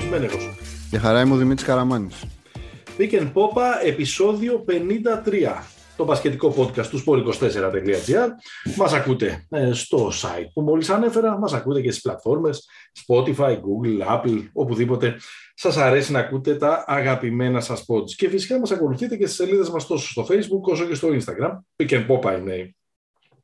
[0.00, 0.50] Παναγιώτης Μένεγος.
[0.90, 2.24] Για χαρά είμαι ο Δημήτρης Καραμάνης.
[2.98, 5.64] Weekend Popa, επεισόδιο 53.
[5.96, 8.28] Το πασχετικό podcast του sport24.gr.
[8.76, 12.68] Μας ακούτε ε, στο site που μόλις ανέφερα, μας ακούτε και στις πλατφόρμες
[13.06, 15.16] Spotify, Google, Apple, οπουδήποτε
[15.54, 18.10] σας αρέσει να ακούτε τα αγαπημένα σας pods.
[18.16, 21.58] Και φυσικά μας ακολουθείτε και στις σελίδες μας τόσο στο Facebook όσο και στο Instagram.
[21.76, 22.74] Weekend Popa είναι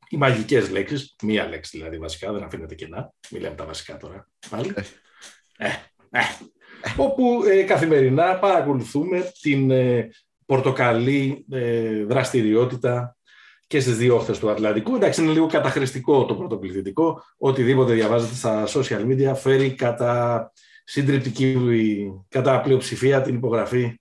[0.09, 3.13] οι μαγικές λέξεις, μία λέξη δηλαδή βασικά, δεν αφήνετε κενά.
[3.31, 4.73] Μιλάμε τα βασικά τώρα πάλι.
[4.75, 4.81] Ε,
[5.57, 5.71] ε.
[6.97, 10.09] Όπου ε, καθημερινά παρακολουθούμε την ε,
[10.45, 13.17] πορτοκαλί ε, δραστηριότητα
[13.67, 14.95] και στις δύο όχθες του Ατλαντικού.
[14.95, 17.23] Εντάξει, είναι λίγο καταχρηστικό το πρωτοπληθυντικό.
[17.37, 20.51] Οτιδήποτε διαβάζετε στα social media φέρει κατά
[20.83, 21.57] συντριπτική,
[22.29, 23.99] κατά πλειοψηφία την υπογραφή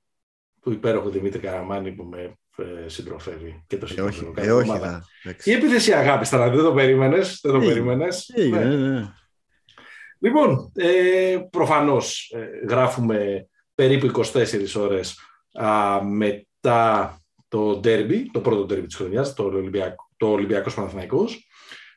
[0.61, 4.49] του υπέροχου Δημήτρη Καραμάνη που με ε, συντροφεύει και το συντροφεύει.
[4.49, 4.71] Ε, όχι,
[5.45, 7.41] Η επίθεση αγάπη τώρα, δεν το περίμενες.
[7.43, 8.33] Δεν το περίμενες.
[8.51, 8.65] Ναι.
[8.65, 9.13] ναι.
[10.19, 15.19] Λοιπόν, ε, προφανώς ε, γράφουμε περίπου 24 ώρες
[15.53, 21.49] α, μετά το ντέρμπι, το πρώτο ντέρμπι της χρονιάς, το, Ολυμπιακό, το Ολυμπιακός Παναθηναϊκός.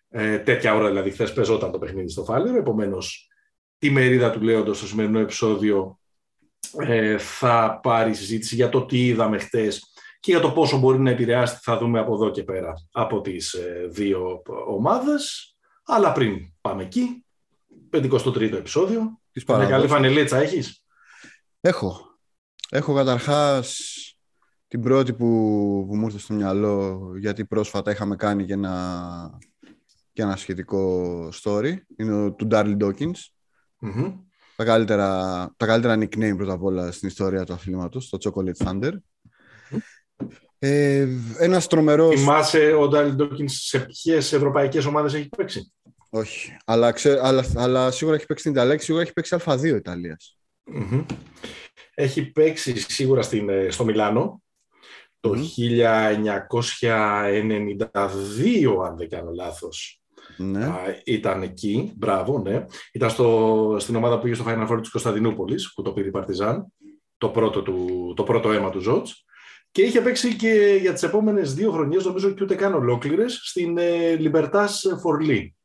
[0.09, 3.29] Ε, τέτοια ώρα δηλαδή χθες παίζονταν το παιχνίδι στο Φάλερο, επομένως
[3.77, 5.99] τη μερίδα του λέοντος στο σημερινό επεισόδιο
[6.77, 11.09] ε, θα πάρει συζήτηση για το τι είδαμε χτες και για το πόσο μπορεί να
[11.09, 15.53] επηρεάσει θα δούμε από εδώ και πέρα από τις ε, δύο ομάδες.
[15.85, 17.25] Αλλά πριν πάμε εκεί,
[17.93, 19.21] 53ο επεισόδιο.
[19.47, 20.85] Μια καλή φανελίτσα έχεις;
[21.61, 22.03] Έχω.
[22.69, 23.79] Έχω καταρχάς
[24.67, 25.25] την πρώτη που,
[25.87, 29.39] που μου ήρθε στο μυαλό γιατί πρόσφατα είχαμε κάνει και ένα,
[30.13, 31.75] και ένα σχετικό story.
[31.97, 33.17] Είναι το του Darryl Dawkins.
[34.55, 38.91] Τα, καλύτερα, τα καλύτερα nickname πρώτα απ' όλα στην ιστορία του αθλήματος, το Chocolate Thunder.
[40.59, 42.19] Ε, ένας τρομερός...
[42.19, 45.73] Θυμάσαι ο Ντάριλ Ντόκινς σε ποιες ευρωπαϊκές ομάδες έχει παίξει;
[46.09, 50.37] Όχι, αλλά, ξέ, αλλά, αλλά σίγουρα έχει παίξει την Ιταλία σίγουρα έχει παίξει Α2 Ιταλίας.
[50.73, 51.05] Mm-hmm.
[51.93, 54.41] Έχει παίξει σίγουρα στην, ε, στο Μιλάνο
[55.19, 56.81] το mm-hmm.
[56.81, 60.01] 1992, αν δεν κάνω λάθος.
[60.37, 60.65] Ναι.
[60.65, 62.65] Α, ήταν εκεί, μπράβο, ναι.
[62.91, 66.11] Ήταν στο, στην ομάδα που πήγε στο Final Four της Κωνσταντινούπολης, που το πήρε η
[66.11, 66.73] Παρτιζάν,
[67.17, 69.23] το πρώτο, του, το πρώτο αίμα του Ζότς.
[69.71, 73.77] Και είχε παίξει και για τις επόμενες δύο χρονιές, νομίζω και ούτε καν ολόκληρες, στην
[73.77, 75.55] ε, Λιμπερτάς Φορλή.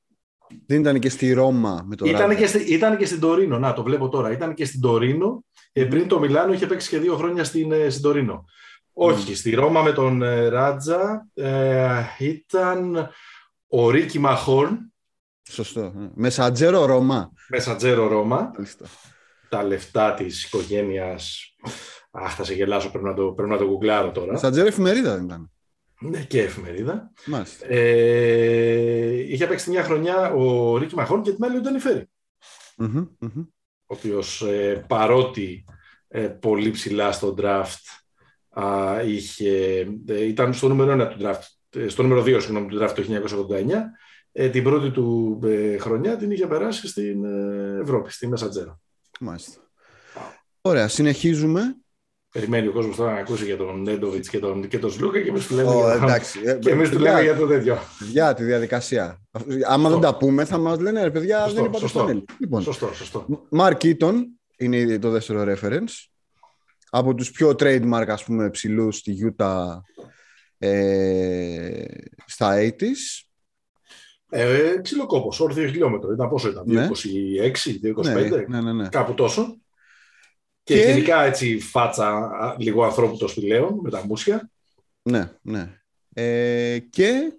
[0.66, 3.72] Δεν ήταν και στη Ρώμα με το ήταν και, στη, ήταν και στην Τωρίνο, να
[3.72, 4.31] το βλέπω τώρα.
[4.31, 5.44] Ήταν και στην Τωρίνο.
[5.72, 8.44] Ε, πριν το Μιλάνο είχε παίξει και δύο χρόνια στην, ε, στην Τωρίνο.
[8.92, 13.09] Όχι, στη Ρώμα με τον ε, Ράτζα ε, ήταν
[13.66, 14.92] ο Ρίκι Μαχόρν.
[15.50, 15.92] Σωστό.
[16.15, 17.32] Μεσατζέρο Ρώμα.
[17.48, 18.50] Μεσατζέρο Ρώμα.
[19.48, 21.54] Τα λεφτά της οικογένειας
[22.16, 24.36] Αχ, θα σε γελάσω, πρέπει να το, πρέπει να το γκουγκλάρω τώρα.
[24.36, 25.53] Στα τζέρ εφημερίδα δεν ήταν.
[26.10, 27.12] Ναι, και εφημερίδα.
[27.26, 27.66] Μάλιστα.
[27.69, 32.10] Ε, είχε παίξει μια χρονιά ο Ρίκη Μαχών και την άλλη ο Ντανιφέρη.
[32.78, 33.47] Mm-hmm, mm-hmm.
[33.87, 35.65] Ο οποίος ε, παρότι
[36.09, 38.04] ε, πολύ ψηλά στο draft
[38.50, 42.78] α, είχε, ε, ήταν στο νούμερο 1 του draft, ε, στο νούμερο 2 συγγνώμη, του
[42.82, 43.03] draft το
[43.48, 43.71] 1989,
[44.32, 45.41] ε, την πρώτη του
[45.81, 47.25] χρονιά την είχε περάσει στην
[47.81, 48.81] Ευρώπη, στη Μεσατζέρα.
[49.21, 49.60] Μάλιστα.
[50.60, 51.76] Ωραία, συνεχίζουμε.
[52.34, 55.28] Περιμένει ο κόσμος τώρα να ακούσει για τον Νέντοβιτς και τον, και τον Σλούκα και
[55.28, 57.78] εμείς του λέμε, oh, για, ε, και εμείς του λέμε για το τέτοιο.
[58.11, 59.22] Για τη διαδικασία.
[59.69, 62.95] Άμα δεν τα πούμε, θα μας λένε ρε παιδιά, σωστό, δεν είπατε στον Λοιπόν, σωστό,
[62.95, 63.27] σωστό.
[63.49, 66.06] Μαρκ Ήτον είναι το δεύτερο reference.
[66.91, 69.81] Από τους πιο trademark, ας πούμε, ψηλούς στη Utah
[70.59, 71.84] ε,
[72.27, 73.25] στα 80s.
[74.28, 76.12] Ε, ψιλοκόπο, όρθιο χιλιόμετρο.
[76.12, 76.89] Ήταν πόσο ήταν, ναι.
[76.89, 76.93] 26,
[77.97, 78.89] 25, ναι, ναι, ναι, ναι.
[78.89, 79.59] κάπου τόσο.
[80.65, 84.51] Και, και γενικά έτσι φάτσα λίγο ανθρώπου το σπηλαίων με τα μουσια.
[85.03, 85.81] Ναι, ναι.
[86.13, 87.33] Ε, και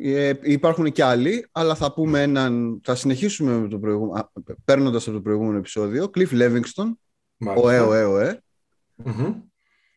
[0.00, 4.30] ε, υπάρχουν και άλλοι, αλλά θα πούμε έναν, θα συνεχίσουμε με το προηγούμενο,
[4.64, 6.92] παίρνοντας από το προηγούμενο επεισόδιο, Cliff Levingston,
[7.56, 8.36] ο ΕΟ ΕΟ ΕΟ,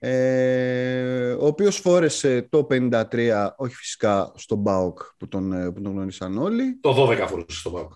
[0.03, 5.91] ε, ο οποίος φόρεσε το 53, όχι φυσικά στον ΠΑΟΚ που τον, ε, που τον
[5.91, 6.79] γνώρισαν όλοι.
[6.81, 7.91] Το 12 φόρεσε στον ΠΑΟΚ.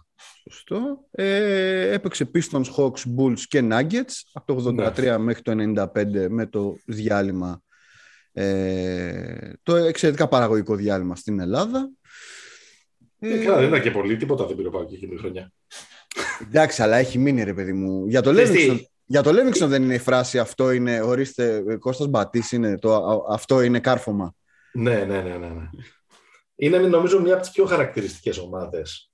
[0.51, 1.07] Σωστό.
[1.11, 5.17] Ε, έπαιξε Pistons, Hawks, Bulls και Nuggets από το 83 ναι.
[5.17, 5.53] μέχρι το
[5.93, 7.61] 95 με το διάλειμμα
[8.37, 11.89] ε, το εξαιρετικά παραγωγικό διάλειμμα στην Ελλάδα.
[13.19, 15.51] Ε, ε δεν ήταν και πολύ, τίποτα δεν πήρε πάω και εκείνη τη χρονιά.
[16.41, 18.07] Εντάξει, αλλά έχει μείνει ρε παιδί μου.
[18.07, 22.51] Για το Livingston, για το Livingston δεν είναι η φράση αυτό είναι, ορίστε, Κώστας Μπατής
[22.51, 24.35] είναι, το, αυτό είναι κάρφωμα.
[24.73, 25.47] Ναι, ναι, ναι, ναι.
[25.47, 25.69] ναι.
[26.55, 29.11] Είναι νομίζω μια από τις πιο χαρακτηριστικές ομάδες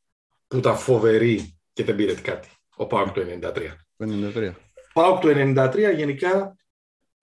[0.52, 2.50] που ήταν φοβερή και δεν πήρε κάτι.
[2.76, 3.54] Ο Πάουκ του 93.
[3.98, 4.52] 93.
[4.94, 6.56] Πάουκ του 93 γενικά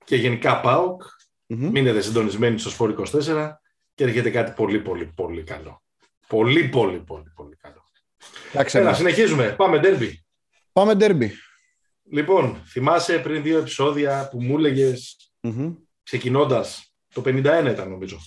[0.05, 1.03] και γενικά Πάουκ.
[1.03, 1.57] Mm-hmm.
[1.57, 3.51] Μείνετε συντονισμένοι στο Σπόρ 24
[3.95, 5.83] και έρχεται κάτι πολύ πολύ πολύ καλό.
[6.27, 7.83] Πολύ πολύ πολύ πολύ καλό.
[8.73, 9.55] Έλα, συνεχίζουμε.
[9.57, 10.25] Πάμε ντέρμπι.
[10.73, 11.33] Πάμε ντέρμπι.
[12.11, 15.75] Λοιπόν, θυμάσαι πριν δύο επεισόδια που μου έλεγες Μμμ.
[16.03, 16.93] ξεκινώντας.
[17.15, 18.19] Το 51 ήταν νομίζω.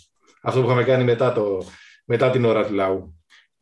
[0.41, 1.65] Αυτό που είχαμε κάνει μετά, το,
[2.05, 3.20] μετά την ώρα του λαού.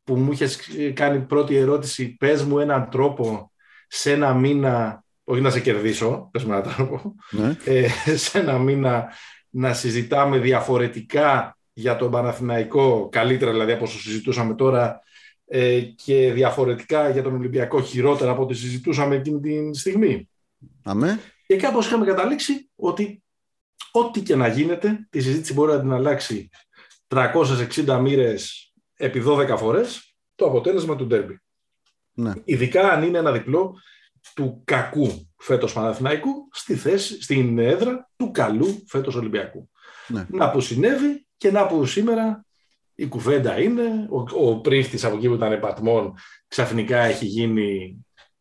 [0.09, 0.59] Που μου είχες
[0.93, 3.51] κάνει πρώτη ερώτηση, πες μου έναν τρόπο
[3.87, 7.57] σε ένα μήνα, όχι να σε κερδίσω, πες μου έναν τρόπο, Ναι.
[7.65, 7.87] ε,
[8.25, 9.07] σε ένα μήνα
[9.49, 15.01] να συζητάμε διαφορετικά για τον Παναθηναϊκό, καλύτερα δηλαδή από όσο συζητούσαμε τώρα,
[15.45, 20.29] ε, και διαφορετικά για τον Ολυμπιακό χειρότερα από ό,τι συζητούσαμε εκείνη τη στιγμή.
[20.83, 21.19] Αμέ.
[21.47, 23.23] Και κάπως είχαμε καταλήξει ότι
[23.91, 26.49] ό,τι και να γίνεται, τη συζήτηση μπορεί να την αλλάξει
[27.07, 28.68] 360 μοίρες
[28.99, 31.41] επί 12 φορές το αποτέλεσμα του ντέρμπι.
[32.13, 32.33] Ναι.
[32.43, 33.75] Ειδικά αν είναι ένα διπλό
[34.35, 39.69] του κακού φέτος Παναθηναϊκού στη θέση, στην έδρα του καλού φέτος Ολυμπιακού.
[40.07, 40.25] Ναι.
[40.29, 42.45] Να που συνέβη και να που σήμερα
[42.95, 46.13] η κουβέντα είναι, ο, ο Πρίφτης από εκεί που ήταν πατμόν
[46.47, 47.97] ξαφνικά έχει γίνει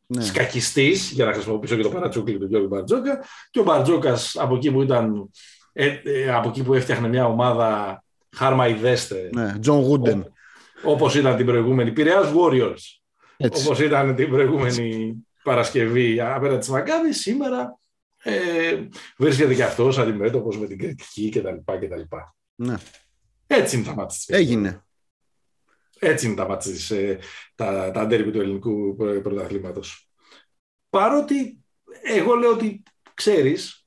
[0.07, 0.23] Ναι.
[0.23, 4.73] σκακιστής, για να χρησιμοποιήσω και το παρατσούκλι του Γιώργου Μπαρτζόκα, και ο Μπαρτζόκας από εκεί
[4.73, 5.31] που ήταν,
[5.73, 8.03] ε, ε, από εκεί που έφτιαχνε μια ομάδα
[8.37, 9.59] χάρμα ιδέσθαι, Ναι.
[9.59, 10.33] Τζον Γούντεν.
[10.83, 13.01] Όπως ήταν την προηγούμενη, Πειραιάς Warriors,
[13.37, 13.65] Έτσι.
[13.67, 17.79] όπως ήταν την προηγούμενη Παρασκευή απέναντι της Μακάμπι, σήμερα
[18.23, 21.55] ε, βρίσκεται και αυτός αντιμέτωπος με την κριτική κτλ.
[21.65, 22.01] κτλ.
[22.55, 22.77] Ναι.
[23.47, 24.29] Έτσι είναι τα μάτια της.
[24.29, 24.83] Έγινε.
[25.99, 27.19] Έτσι είναι τα μάτια της, ε,
[27.55, 30.11] τα, τα ντέρμπι του ελληνικού πρω- πρωταθλήματος.
[30.91, 31.59] Παρότι
[32.03, 32.83] εγώ λέω ότι
[33.15, 33.87] ξέρεις,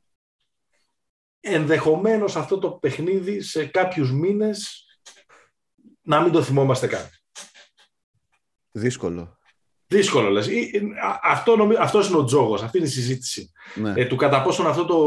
[1.39, 4.85] ενδεχομένως αυτό το παιχνίδι σε κάποιους μήνες
[6.11, 7.09] να μην το θυμόμαστε καν.
[8.71, 9.37] Δύσκολο.
[9.87, 10.47] Δύσκολο λες.
[10.47, 13.51] Ε, ε, α- Αυτό, νομι- αυτός είναι ο τζόγος, αυτή είναι η συζήτηση.
[13.75, 13.93] Ναι.
[13.95, 14.99] Ε, του κατά πόσον αυτό το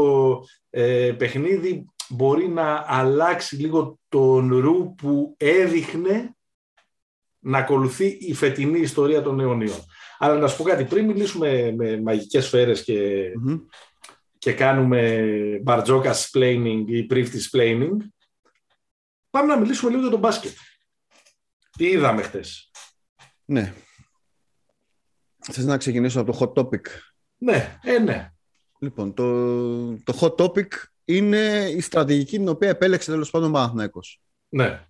[0.69, 6.35] ε, παιχνίδι μπορεί να αλλάξει λίγο τον ρου που έδειχνε
[7.39, 9.77] να ακολουθεί η φετινή ιστορία των αιωνίων.
[10.17, 13.57] Αλλά να σου πω κάτι, πριν μιλήσουμε με μαγικές σφαίρες και, Μμμ.
[14.37, 15.29] και κάνουμε
[15.63, 17.95] μπαρτζόκας splaining ή πρίφτης splaining,
[19.29, 20.51] πάμε να μιλήσουμε λίγο για τον μπάσκετ.
[21.77, 22.71] Τι είδαμε χτες;
[23.45, 23.73] Ναι.
[25.51, 26.81] Θες να ξεκινήσω από το hot topic;
[27.37, 28.29] Ναι, ε, ναι.
[28.79, 30.67] Λοιπόν, το, το hot topic
[31.05, 34.21] είναι η στρατηγική την οποία επέλεξε τέλος πάντων ο Παναθηναίκος.
[34.49, 34.87] Ναι,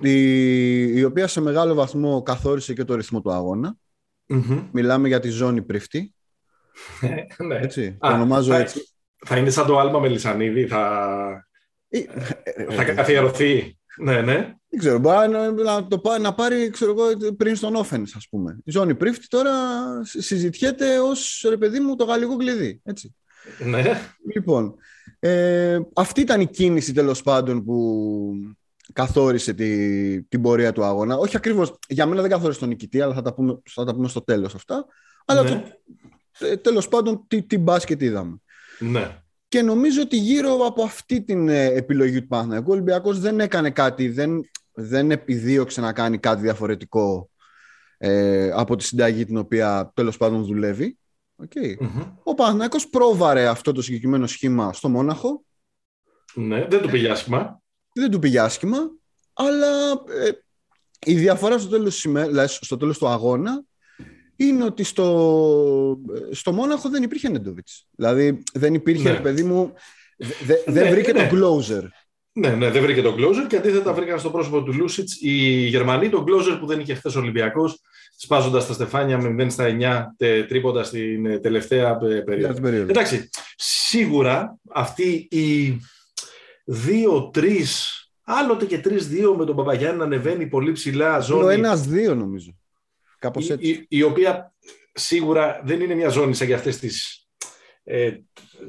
[0.00, 3.76] Η, η οποία σε μεγάλο βαθμό καθόρισε και το ρυθμό του αγώνα.
[4.26, 4.68] Μμμ.
[4.72, 6.14] Μιλάμε για τη ζώνη πρίφτη,
[7.38, 7.58] ναι.
[7.58, 7.86] έτσι.
[7.86, 8.86] Α, το ονομάζω θα- έτσι.
[9.26, 11.46] Θα είναι σαν το άλμα Μελισανίδη, θα,
[11.88, 12.04] Ε,
[12.74, 13.78] θα καθιερωθεί.
[13.96, 14.54] Ναι, ναι.
[14.68, 18.28] Δεν ξέρω, μπορεί να, να το πάει, να πάρει ξέρω εγώ, πριν στον Όφεν, ας
[18.30, 18.58] πούμε.
[18.64, 19.52] Η ζώνη πρίφτη τώρα
[20.04, 23.14] συ- συζητιέται ως, ρε παιδί μου, το γαλλικό κλειδί, έτσι.
[23.64, 24.00] ναι.
[24.34, 24.74] Λοιπόν,
[25.18, 28.32] ε, αυτή ήταν η κίνηση τέλος πάντων που
[28.92, 31.16] καθόρισε τη, την πορεία του αγώνα.
[31.16, 34.08] Όχι ακριβώς, για μένα δεν καθόρισε τον νικητή, αλλά θα τα πούμε, θα τα πούμε
[34.08, 34.86] στο τέλος αυτά.
[35.24, 35.48] Αλλά ναι.
[35.50, 35.62] το,
[36.46, 38.36] ε, τέλος πάντων τι, τι μπάσκετ είδαμε.
[38.78, 39.16] ναι.
[39.52, 43.70] Και νομίζω ότι γύρω από αυτή την ε, επιλογή του Παναθηναϊκού, ο Ολυμπιακός δεν έκανε
[43.70, 47.30] κάτι, δεν, δεν επιδίωξε να κάνει κάτι διαφορετικό
[47.98, 50.98] ε, από τη συνταγή την οποία τέλος πάντων δουλεύει.
[51.42, 51.76] Okay.
[51.78, 52.02] Μμμ.
[52.22, 55.44] Ο Παναθηναϊκός πρόβαρε αυτό το συγκεκριμένο σχήμα στο Μόναχο.
[56.34, 56.66] ναι.
[56.68, 57.62] Δεν του πήγε άσχημα.
[57.94, 58.78] Δεν του πήγε άσχημα,
[59.32, 60.30] αλλά ε,
[61.06, 63.62] η διαφορά στο τέλος, της ημέ- δηλαδή στο τέλος του αγώνα
[64.36, 65.98] είναι ότι στο,
[66.30, 67.86] στο Μόναχο δεν υπήρχε Νέντοβιτς.
[67.90, 69.14] Δηλαδή δεν υπήρχε, Ναι.
[69.16, 69.72] ρε παιδί μου,
[70.16, 71.28] δε- δε- δεν Ναι, βρήκε ναι.
[71.28, 71.82] το closer.
[72.34, 76.08] Ναι, ναι, δεν βρήκε τον closer και αντίθετα βρήκαν στο πρόσωπο του Λούσιτς οι Γερμανοί
[76.08, 77.80] τον closer που δεν είχε χθες Ολυμπιακός,
[78.16, 82.52] σπάζοντας τα στεφάνια με 0 στα 9 τε, τρίποντα στην ε, τελευταία ε, Για περίοδο.
[82.54, 82.86] την περίοδο.
[82.90, 85.76] Εντάξει, σίγουρα αυτοί οι
[86.64, 87.64] δύο-τρει,
[88.24, 91.54] άλλοτε και τρει-δύο με τον Παπαγιάννη να ανεβαίνει πολύ ψηλά Το ζώνη.
[91.54, 92.56] ένας-δύο νομίζω.
[93.22, 93.68] Κάπως η, έτσι.
[93.70, 94.52] η, η οποία
[94.92, 97.26] σίγουρα δεν είναι μια ζώνη σαν για αυτές τις,
[97.84, 98.10] ε,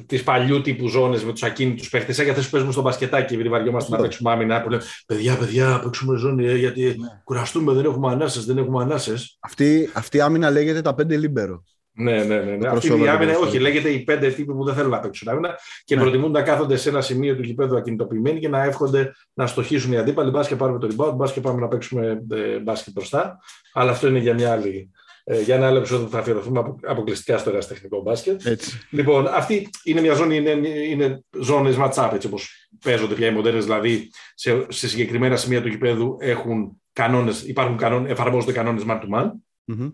[0.06, 3.34] τις παλιού τύπου ζώνες με τους ακίνητους παίχτες, σαν για αυτές που παίζουμε στο μπασκετάκι,
[3.34, 4.08] επειδή βαριόμαστε να Αυτό.
[4.08, 7.22] παίξουμε άμυνα, που λέμε, παιδιά, παιδιά, παίξουμε ζώνη, ε, γιατί Ναι.
[7.24, 9.38] κουραστούμε, δεν έχουμε ανάσες, δεν έχουμε ανάσες.
[9.40, 11.64] Αυτή, αυτή η άμυνα λέγεται τα πέντε λίμπερο.
[11.96, 12.42] Ναι, ναι, ναι.
[12.52, 12.58] ναι.
[12.58, 13.62] Το Αυτή η crossover άμυνα, το όχι, crossover.
[13.62, 16.02] λέγεται οι πέντε τύποι που δεν θέλουν να παίξουν άμυνα και Ναι.
[16.02, 19.98] προτιμούν να κάθονται σε ένα σημείο του γηπέδου ακινητοποιημένοι και να εύχονται να στοχίσουν οι
[19.98, 20.30] αντίπαλοι.
[20.30, 23.40] Μπας και πάρουμε το rebound, μπας και πάμε να παίξουμε ε, μπάσκετ μπροστά.
[23.74, 24.90] Αλλά αυτό είναι για, μια άλλη,
[25.24, 28.46] ε, για ένα άλλο επεισόδιο που θα αφιερωθούμε απο- αποκλειστικά στο ερασιτεχνικό μπάσκετ.
[28.46, 28.80] Έτσι.
[28.90, 30.50] Λοιπόν, αυτή είναι μια ζώνη, είναι,
[30.90, 35.68] είναι ζώνες match-up, έτσι όπως παίζονται πια οι μοντέρνες, δηλαδή σε, σε συγκεκριμένα σημεία του
[35.68, 39.30] γηπέδου έχουν κανόνες, υπάρχουν κανόνες, εφαρμόζονται κανόνες man-to-man
[39.66, 39.90] Μμμ.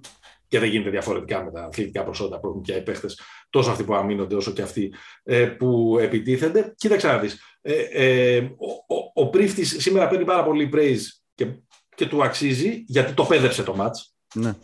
[0.49, 3.83] Και δεν γίνεται διαφορετικά με τα αθλητικά προσόντα που έχουν πια οι παίχτες, τόσο αυτοί
[3.83, 6.73] που αμήνονται όσο και αυτοί ε, που επιτίθενται.
[6.77, 11.01] Κοίταξε να δεις, ε, ε, ο, ο, ο Πρίφτης σήμερα παίρνει πάρα πολύ praise
[11.35, 11.47] και,
[11.95, 14.55] και του αξίζει γιατί το πέδεψε το μάτς, Ναι.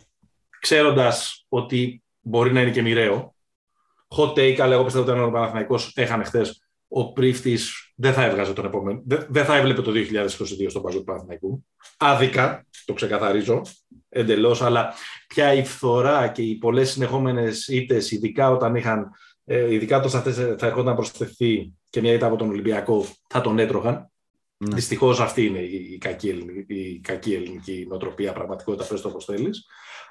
[0.60, 3.34] ξέροντας ότι μπορεί να είναι και μοιραίο
[4.16, 8.24] hot take, αλλά εγώ πιστεύω ότι αν ο Παναθηναϊκός έχανε χθες, ο πρίφτης δεν θα
[8.24, 9.02] έβγαζε τον επόμενο.
[9.06, 9.94] Δεν, θα έβλεπε το 2022
[10.68, 11.66] στον παγκόσμιο του Παναθηναϊκού.
[11.96, 13.62] Άδικα, το ξεκαθαρίζω
[14.16, 14.94] εντελώς, αλλά
[15.26, 19.10] πια η φθορά και οι πολλές συνεχόμενες ήττες, ειδικά όταν είχαν.
[19.44, 23.40] Ε, ειδικά όταν αυτές θα ερχόταν να προσθεθεί και μια ήττα από τον Ολυμπιακό, θα
[23.40, 24.10] τον έτρωγαν.
[24.56, 24.74] Ναι.
[24.74, 29.66] Δυστυχώς αυτή είναι η κακή, ελληνική, η κακή ελληνική νοοτροπία, πραγματικότητα, πες το όπως θέλεις.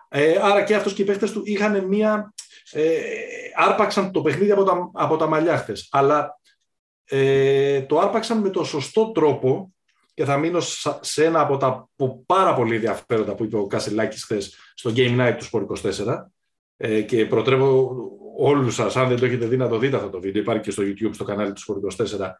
[0.10, 2.34] Ε, άρα και αυτός και οι παίχτες του είχαν μία...
[2.72, 3.00] Ε,
[3.56, 6.40] άρπαξαν το παιχνίδι από τα, από τα μαλλιά Αλλά
[7.06, 9.75] ε, το άρπαξαν με το σωστό τρόπο
[10.16, 10.60] και θα μείνω
[11.00, 11.90] σε ένα από τα
[12.26, 16.24] πάρα πολύ ενδιαφέροντα που είπε ο Κασελάκης χθες στο Game Night του Sport 24
[16.78, 17.96] ε, και προτρέπω
[18.38, 20.72] όλους σας, αν δεν το έχετε δει να το δείτε αυτό το βίντεο, υπάρχει και
[20.72, 22.32] στο YouTube στο κανάλι του Sport 24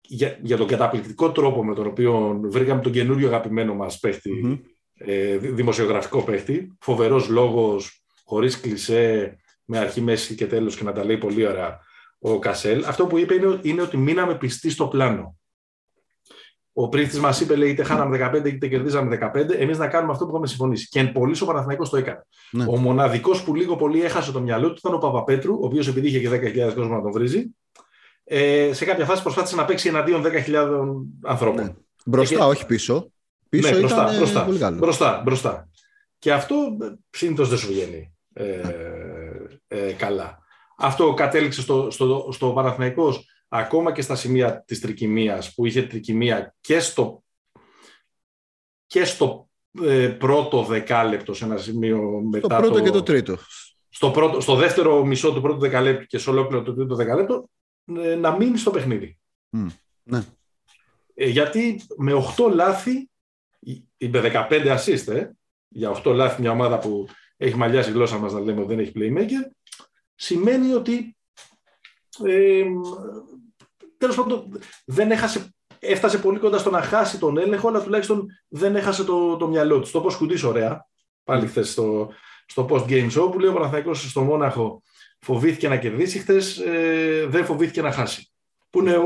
[0.00, 4.62] για, για τον καταπληκτικό τρόπο με τον οποίο βρήκαμε τον καινούριο αγαπημένο μας παιχτη
[4.94, 11.04] ε, δημοσιογραφικό παίχτη, φοβερός λόγος, χωρίς κλισέ, με αρχή, μέση και τέλος και να τα
[11.04, 11.78] λέει πολύ ωραία
[12.18, 12.84] ο Κασέλ.
[12.84, 15.39] Αυτό που είπε είναι, είναι ότι μείναμε πιστοί στο πλάνο.
[16.72, 20.24] Ο πρίφτη μας είπε, λέει, είτε χάναμε 15 είτε κερδίζαμε 15, εμείς να κάνουμε αυτό
[20.24, 20.88] που είχαμε συμφωνήσει.
[20.88, 22.26] Και εν πολύ ο Παναθηναϊκός το έκανε.
[22.50, 22.64] Ναι.
[22.68, 26.06] Ο μοναδικός που λίγο πολύ έχασε το μυαλό του ήταν ο Παπαπέτρου, ο οποίος επειδή
[26.06, 26.30] είχε και
[26.68, 27.54] 10.000 κόσμο να τον βρίζει,
[28.24, 30.68] ε, σε κάποια φάση προσπάθησε να παίξει εναντίον 10.000
[31.24, 31.64] ανθρώπων.
[31.64, 31.72] Ναι.
[32.04, 32.42] Μπροστά, και...
[32.42, 33.10] όχι πίσω.
[33.48, 34.78] Πίσω ναι, μπροστά, ήταν μπροστά, πολύ καλό.
[34.78, 35.68] Μπροστά, μπροστά.
[36.18, 36.56] Και αυτό
[37.10, 38.60] συνήθως δεν σου βγαίνει ε,
[39.68, 40.38] ε, καλά.
[40.78, 46.54] Αυτό κατέληξε στο, στο, στο Παναθηναϊκός ακόμα και στα σημεία της τρικυμίας που είχε τρικυμία
[46.60, 47.22] και στο,
[48.86, 49.48] και στο
[49.82, 53.38] ε, πρώτο δεκάλεπτο σε ένα σημείο μετά το πρώτο και το τρίτο.
[53.88, 57.50] Στο, πρώτο, στο δεύτερο μισό του πρώτου δεκαλέπτου και σε ολόκληρο το τρίτο δεκαλέπτο
[57.84, 59.18] ε, να μείνει στο παιχνίδι.
[60.02, 60.24] ναι.
[61.14, 63.10] Ε, γιατί με 8 λάθη,
[63.96, 65.30] είπε 15 assist, ε,
[65.68, 68.78] για 8 λάθη μια ομάδα που έχει μαλλιάσει η γλώσσα μας να λέμε ότι δεν
[68.78, 69.50] έχει playmaker,
[70.14, 71.16] σημαίνει ότι
[72.24, 72.64] ε,
[73.98, 78.76] τέλος πάντων δεν έχασε, έφτασε πολύ κοντά στο να χάσει τον έλεγχο, αλλά τουλάχιστον δεν
[78.76, 79.90] έχασε το, το μυαλό του.
[79.90, 80.86] Το πω σκουντής ωραία,
[81.24, 82.10] πάλι χθες στο,
[82.46, 84.82] στο post-game show που λέει ο Παναθαϊκός στο Μόναχο
[85.20, 88.30] φοβήθηκε να κερδίσει, χθες ε, δεν φοβήθηκε να χάσει.
[88.70, 88.96] Που είναι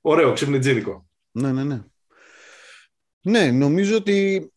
[0.00, 1.06] ωραίο, ξυπνητζίδικο.
[1.30, 1.80] Ναι, ναι, ναι.
[3.20, 4.50] Ναι, νομίζω ότι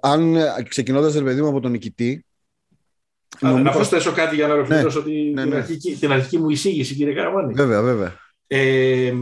[0.00, 0.36] αν
[0.68, 2.26] ξεκινώντας ρε παιδί μου από τον νικητή,
[3.40, 3.62] Νομίζω...
[3.62, 5.56] Να προσθέσω κάτι για να ολοκληρώσω ναι, την, ναι, ναι.
[5.56, 7.52] Αρχική, την αρχική μου εισήγηση, κύριε Καραμάνη.
[7.52, 8.16] Βέβαια, βέβαια.
[8.46, 9.12] Ε,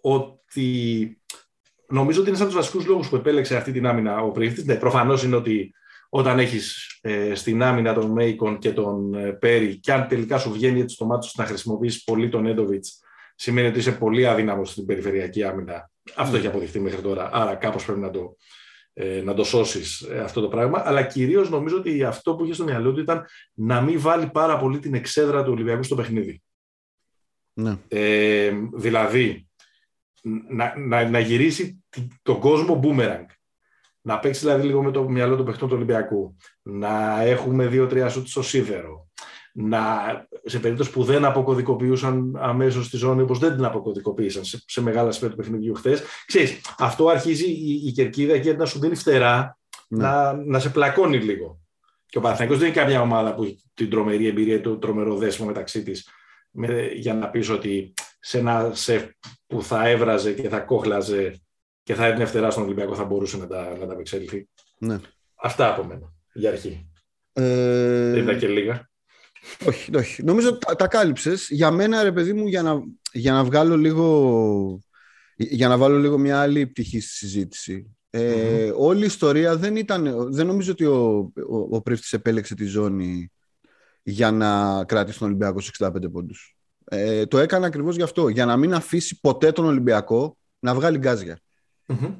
[0.00, 1.20] ότι
[1.88, 4.64] νομίζω ότι είναι σαν τους βασικούς λόγους που επέλεξε αυτή την άμυνα ο πρίφτη.
[4.64, 5.72] Ναι, προφανώς είναι ότι
[6.08, 10.52] όταν έχεις ε, στην άμυνα τον Μέικον και τον ε, Πέρι, και αν τελικά σου
[10.52, 13.00] βγαίνει έτσι το μάτι να χρησιμοποιήσει πολύ τον Έντοβιτς,
[13.34, 15.90] σημαίνει ότι είσαι πολύ αδύναμος στην περιφερειακή άμυνα.
[16.16, 17.30] Αυτό έχει αποδειχθεί μέχρι τώρα.
[17.32, 18.36] Άρα κάπως πρέπει να το, ε,
[19.24, 20.82] να το σώσεις ε, αυτό το πράγμα.
[20.84, 24.58] Αλλά κυρίως νομίζω ότι αυτό που είχε στο μυαλό του ήταν να μην βάλει πάρα
[24.58, 26.42] πολύ την εξέδρα του Ολυμπιακού στο παιχνίδι.
[27.52, 27.78] Ναι.
[27.88, 29.48] Ε, δηλαδή,
[30.48, 31.84] να, να, να γυρίσει
[32.22, 33.26] τον κόσμο boomerang.
[34.00, 36.36] Να παίξει δηλαδή λίγο με το μυαλό του παιχτών του Ολυμπιακού.
[36.62, 39.07] Να έχουμε δύο-τρία σουτ στο σίδερο
[39.52, 39.80] να,
[40.44, 45.12] σε περίπτωση που δεν αποκωδικοποιούσαν αμέσως τη ζώνη, όπως δεν την αποκωδικοποίησαν σε, σε μεγάλα
[45.12, 46.02] σφαίρα του παιχνιδιού χθες.
[46.26, 50.02] Ξέρεις, αυτό αρχίζει η, η κερκίδα και να σου δίνει φτερά ναι.
[50.02, 51.60] να, να σε πλακώνει λίγο.
[52.06, 55.46] Και ο Παναθηναϊκός δεν είναι καμιά ομάδα που έχει την τρομερή εμπειρία, το τρομερό δέσμο
[55.46, 56.08] μεταξύ της,
[56.94, 59.04] για να πεις ότι σε ένα σεφ
[59.46, 61.40] που θα έβραζε και θα κόχλαζε
[61.82, 63.96] και θα έδινε φτερά στον Ολυμπιακό θα μπορούσε να τα, να τα
[64.78, 64.98] Ναι.
[65.34, 66.90] Αυτά από μένα για αρχή.
[67.32, 68.10] Ε...
[68.10, 68.90] Δεν ήταν και λίγα.
[69.66, 70.22] Όχι, όχι.
[70.22, 71.48] Νομίζω τα, τα κάλυψες.
[71.50, 74.80] Για μένα, ρε παιδί μου, για να, για να βγάλω λίγο.
[75.36, 77.96] Για να βάλω λίγο μια άλλη πτυχή στη συζήτηση.
[78.10, 80.32] Ε, Όλη η ιστορία δεν ήταν.
[80.32, 83.30] Δεν νομίζω ότι ο, ο, ο Πρίφτης επέλεξε τη ζώνη
[84.02, 86.56] για να κρατήσει τον Ολυμπιακό στους 65 πόντους.
[86.84, 88.28] Ε, το έκανε ακριβώς γι' αυτό.
[88.28, 90.98] Για να μην αφήσει ποτέ τον Ολυμπιακό να βγάλει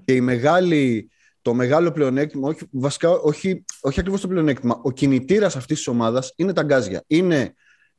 [0.04, 1.10] Και η μεγάλη
[1.48, 6.32] το μεγάλο πλεονέκτημα, όχι, βασικά όχι, όχι ακριβώς το πλεονέκτημα, ο κινητήρας αυτής της ομάδας
[6.36, 7.04] είναι τα γκάζια.
[7.06, 7.54] Είναι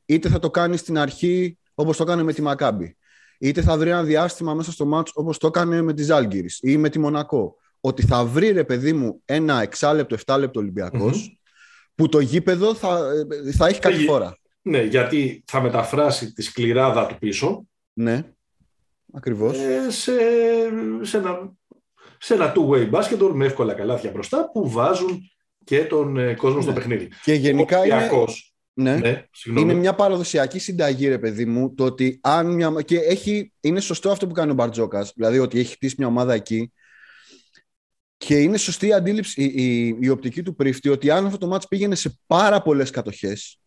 [0.06, 2.98] είτε θα το κάνει στην αρχή όπως το έκανε με τη Μακάμπη,
[3.40, 6.78] είτε θα βρει ένα διάστημα μέσα στο μάτς όπως το έκανε με τη Ζάλγκυρης ή
[6.78, 7.56] με τη Μονακό.
[7.80, 10.62] Ότι θα βρει ρε παιδί μου ένα εξάλεπτο, εφτάλεπτο
[11.96, 13.12] που το γήπεδο θα,
[13.58, 14.38] θα έχει κάτι φορά.
[14.62, 17.68] Ναι, γιατί θα μεταφράσει τη σκληράδα του πίσω.
[17.94, 18.24] Ναι,
[19.14, 19.58] ακριβώς.
[19.58, 20.12] Ε, σε,
[21.02, 21.58] σε ένα
[22.20, 25.32] σε ένα two-way basketball με εύκολα καλάθια μπροστά που βάζουν
[25.64, 26.78] και τον ε, κόσμο στο ναι.
[26.78, 27.10] παιχνίδι.
[27.24, 28.10] Και γενικά είναι,
[28.74, 29.26] ναι, ναι
[29.60, 32.74] είναι μια παραδοσιακή συνταγή, ρε παιδί μου, το ότι αν μια...
[32.86, 36.34] Και έχει, είναι σωστό αυτό που κάνει ο Μπαρτζόκας, δηλαδή ότι έχει χτίσει μια ομάδα
[36.34, 36.72] εκεί
[38.18, 41.48] και είναι σωστή η αντίληψη, η, η, η οπτική του πρίφτη ότι αν αυτό το
[41.48, 43.60] μάτς πήγαινε σε πάρα πολλές κατοχές,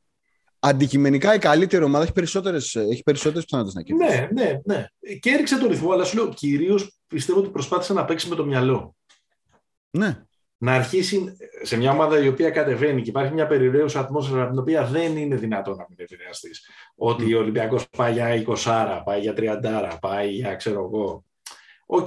[0.58, 4.28] αντικειμενικά η καλύτερη ομάδα έχει περισσότερες, έχει περισσότερες πιθανότητες να κερδίσει.
[4.32, 4.86] Ναι, ναι, ναι.
[5.20, 8.44] Και έριξε το ρυθμό, αλλά σου λέω κυρίως πιστεύω ότι προσπάθησε να παίξει με το
[8.44, 8.96] μυαλό.
[9.90, 10.22] Ναι.
[10.56, 14.84] Να αρχίσει σε μια ομάδα η οποία κατεβαίνει και υπάρχει μια περιραίουσα ατμόσφαιρα την οποία
[14.84, 16.68] δεν είναι δυνατόν να μην επηρεαστείς.
[16.94, 21.24] Ότι ο Ολυμπιακός πάει για 20, πάει για 30, πάει για ξέρω εγώ.
[21.86, 22.06] Οκ.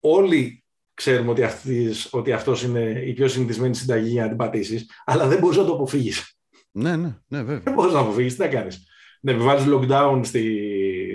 [0.00, 4.90] Όλοι ξέρουμε ότι, αυτής, ότι αυτός είναι η πιο συνηθισμένη συνταγή για να την πατήσεις,
[5.04, 6.38] αλλά δεν μπορείς να το αποφύγεις.
[6.70, 7.60] Ναι, ναι, ναι, βέβαια.
[7.60, 8.86] Δεν μπορείς να αποφύγεις, τι να κάνεις.
[9.20, 10.42] Να επιβάλλεις lockdown στη,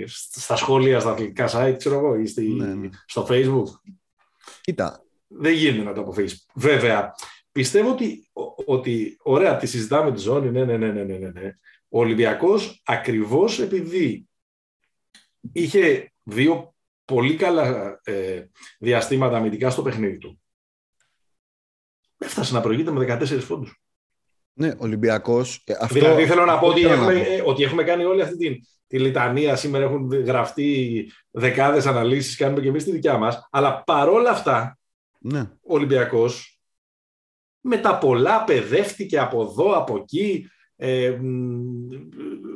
[0.06, 2.88] στα σχόλια, στα αθλητικά site, ξέρω εγώ, ή στη, Ναι, ναι.
[3.06, 3.64] στο Facebook.
[4.60, 6.46] Κοίτα, Δεν γίνεται να το αποφύγεις.
[6.54, 7.14] Βέβαια,
[7.52, 11.28] πιστεύω ότι, ο- ότι ωραία, τη συζητάμε τη ζώνη, ναι, ναι, ναι, ναι, ναι, ναι,
[11.40, 11.50] ναι.
[11.88, 14.28] Ο Ολυμπιακός ακριβώς επειδή
[15.52, 18.44] είχε δύο πολύ καλά ε,
[18.78, 20.42] διαστήματα αμυντικά στο παιχνίδι του.
[22.18, 23.83] Έφτασε να προηγείται με 14 φόντους.
[24.54, 25.62] Ναι, Ολυμπιακός...
[25.66, 27.32] ε, Αυτό, δηλαδή θέλω να πω ότι θέλω να έχουμε, πω.
[27.32, 29.56] ε, ότι έχουμε κάνει όλη αυτή τη, τη λιτανία.
[29.56, 33.48] Σήμερα έχουν γραφτεί δεκάδες αναλύσεις, κάνουμε και εμείς τη δικιά μας.
[33.50, 34.78] Αλλά παρόλα αυτά,
[35.18, 36.58] Ναι, ο Ολυμπιακός
[37.60, 40.48] με τα πολλά παιδεύτηκε από εδώ, από εκεί.
[40.76, 41.88] Ε, μ,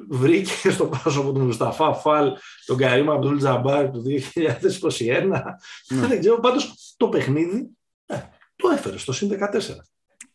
[0.08, 2.32] βρήκε στο πρόσωπο του Μουσταφά Φαλ
[2.66, 5.42] τον Καρύμα Αμπτούλ Τζαμπάρ του 2021.
[5.88, 6.06] Ναι.
[6.06, 7.68] Δεν ξέρω, πάντως το παιχνίδι
[8.06, 8.16] ε,
[8.56, 9.36] το έφερε στο συν 14.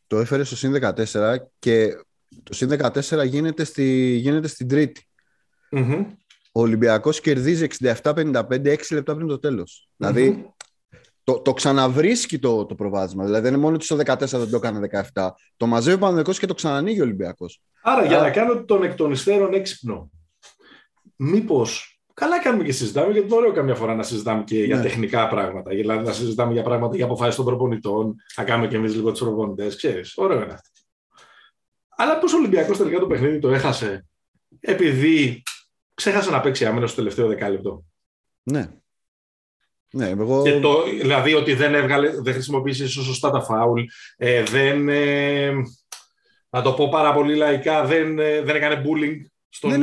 [0.07, 1.97] Το έφερε στο συν 14 και
[2.43, 5.07] το συν 14 γίνεται, στη, γίνεται στην Τρίτη.
[5.71, 6.05] Μμμ.
[6.51, 9.89] Ο Ολυμπιακός κερδίζει 67-55 6 λεπτά πριν το τέλος.
[9.97, 10.53] Δηλαδή
[11.23, 13.25] το, το ξαναβρίσκει το, το προβάδισμα.
[13.25, 15.29] Δηλαδή δεν είναι μόνο ότι στο 14 δεν το έκανε 17.
[15.57, 17.61] Το μαζεύει ο Παναδικός και το ξανανοίγει ο Ολυμπιακός.
[17.81, 18.21] Άρα για Α.
[18.21, 20.11] να κάνω τον εκ των υστέρων έξυπνο,
[21.15, 24.81] μήπως καλά κάνουμε και συζητάμε, γιατί είναι ωραίο καμιά φορά να συζητάμε και για Ναι.
[24.81, 25.69] τεχνικά πράγματα.
[25.69, 29.19] Δηλαδή να συζητάμε για πράγματα για αποφάσεις των προπονητών, να κάνουμε και εμείς λίγο τους
[29.19, 29.75] προπονητές.
[29.75, 30.69] Ξέρεις, ωραίο είναι αυτό.
[31.97, 34.05] Αλλά πώς ο Ολυμπιακός τελικά το παιχνίδι το έχασε,
[34.59, 35.43] επειδή
[35.93, 37.83] ξέχασε να παίξει άμυνα στο τελευταίο δεκάλεπτο.
[38.43, 38.69] Ναι.
[39.95, 40.43] Ναι, εγώ...
[40.43, 43.81] Και το, δηλαδή ότι δεν, έβγαλε, δεν χρησιμοποίησε σωστά τα φάουλ,
[44.17, 44.89] ε, δεν.
[44.89, 45.51] Ε,
[46.49, 49.15] να το πω πάρα πολύ λαϊκά, δεν, ε, δεν έκανε bullying
[49.49, 49.81] στον δεν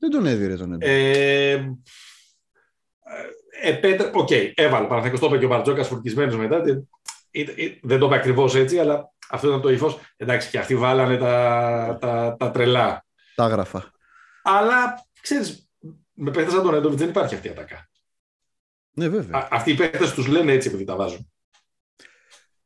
[0.00, 0.06] έδιρε τον Νέντοβιτς.
[0.06, 0.06] Έντοβιτς.
[0.06, 0.88] Δεν τον έδειρε τον Νέντοβιτς.
[0.88, 1.52] Ε,
[3.62, 4.86] ε, επέτρε- Οκ, έβαλε.
[4.86, 6.56] Παναθηναϊκός το είπε και ο Μπαρτζόκας φορτισμένος μετά.
[6.56, 6.82] Ε,
[7.30, 9.98] ε, ε, Δεν το είπε ακριβώς έτσι, αλλά αυτό ήταν το ύφος.
[10.16, 13.04] Εντάξει, και αυτοί βάλανε τα, τα, τα τρελά.
[13.34, 13.90] Τα έγραφα.
[14.42, 15.68] Αλλά ξέρεις,
[16.12, 17.88] με παίχτε σαν τον Νέντοβιτς δεν υπάρχει αυτή η ατάκα.
[18.92, 19.38] Ναι, βέβαια.
[19.40, 21.32] Α, αυτοί οι παίχτε τους λένε έτσι επειδή τα βάζουν.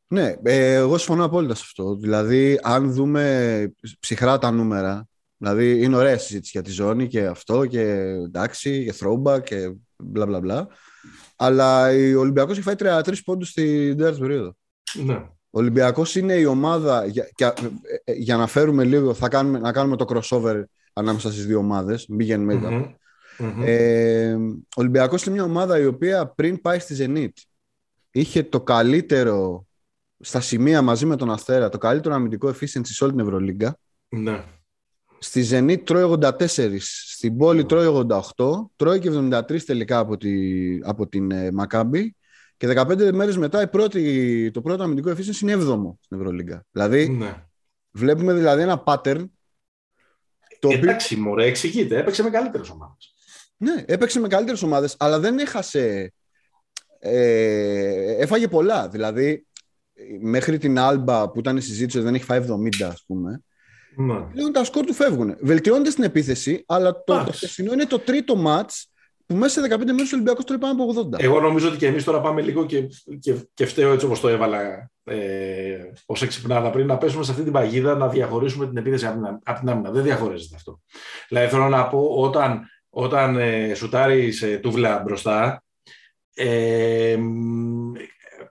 [0.07, 1.95] Ναι, ε, εγώ συμφωνώ απόλυτα σε αυτό.
[1.97, 5.09] Δηλαδή, αν δούμε ψυχρά τα νούμερα,
[5.42, 7.81] δηλαδή είναι ωραία συζήτηση για τη ζώνη και αυτό και
[8.26, 10.68] εντάξει, και throwback και μπλα μπλα μπλα.
[11.37, 14.57] Αλλά ο Ολυμπιακός έχει φάει 33 πόντους στην τέταρτη περίοδο.
[15.05, 15.14] Ναι.
[15.55, 17.55] Ο Ολυμπιακός είναι η ομάδα, για, για,
[18.05, 22.07] ε, για να φέρουμε λίγο, θα κάνουμε, να κάνουμε το crossover ανάμεσα στις δύο ομάδες,
[22.07, 22.94] μην γίνουμε Μμμ.
[23.38, 23.62] Μμμ.
[23.64, 27.42] ε, ο Ολυμπιακός είναι μια ομάδα η οποία πριν πάει στη Zenit
[28.11, 29.66] είχε το καλύτερο
[30.20, 33.78] στα σημεία μαζί με τον Αστέρα, το καλύτερο αμυντικό efficiency σε όλη την Ευρωλίγκα.
[34.09, 34.44] Ναι.
[35.22, 38.06] Στη Zenit τρώει 84, στην πόλη τρώει
[38.37, 40.32] 88, τρώει και 73 τελικά από, τη,
[40.82, 42.06] από την ε, Maccabi
[42.56, 46.64] και 15 μέρες μετά η πρώτη, το πρώτο αμυντικό efficiency είναι 7ο στην Ευρωλίγκα.
[46.70, 47.46] Δηλαδή ναι.
[47.90, 49.24] βλέπουμε δηλαδή ένα pattern
[50.62, 51.98] το οποίο Εντάξει, μωρέ, εξηγείται.
[51.98, 53.14] Έπαιξε με καλύτερες ομάδες.
[53.56, 56.12] Ναι, έπαιξε με καλύτερες ομάδες, αλλά δεν έχασε.
[56.98, 58.88] Ε, έφαγε πολλά.
[58.88, 59.46] Δηλαδή,
[60.20, 63.42] μέχρι την Άλμπα που ήταν η συζήτηση ότι δεν έχει φάει 70, ας πούμε.
[63.96, 64.20] Ναι.
[64.20, 65.37] Πλέον τα σκορ του φεύγουν.
[65.40, 67.33] Βελτιώνεται στην επίθεση, αλλά το, το Εντάξει.
[67.37, 68.70] χθεσινό είναι το τρίτο ματ
[69.26, 71.20] που μέσα σε 15 μέρες ο Ολυμπιακός τρώει πάνω από 80.
[71.22, 72.88] Εγώ νομίζω ότι και εμείς τώρα πάμε λίγο και,
[73.20, 75.76] και, και φταίω έτσι όπως το έβαλα ε,
[76.07, 79.24] ως εξυπνάδα πριν, να πέσουμε σε αυτή την παγίδα να διαχωρίσουμε την επίθεση από την,
[79.24, 79.90] άμυνα- από την άμυνα.
[79.90, 80.81] Δεν διαχωρίζεται αυτό.
[81.28, 85.62] Δηλαδή θέλω να πω, όταν, όταν ε, σουτάρεις ε, τούβλα μπροστά,
[86.35, 87.92] ε, μ,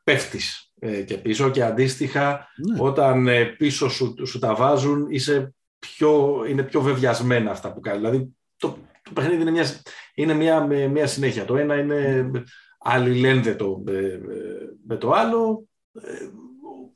[0.04, 0.70] πέφτεις ε,
[1.06, 2.78] και πίσω και αντίστοιχα Ναι.
[2.82, 7.98] όταν ε, πίσω σου, σου τα βάζουν είσαι πιο, είναι πιο βεβιασμένα αυτά που κάνει.
[7.98, 9.65] Δηλαδή το, το παιχνίδι είναι μια,
[10.13, 11.46] είναι μια, με- μια συνέχεια.
[11.46, 12.32] Το ένα είναι
[12.80, 15.65] αλληλένδετο με, με- με το άλλο.
[15.94, 16.28] Ε,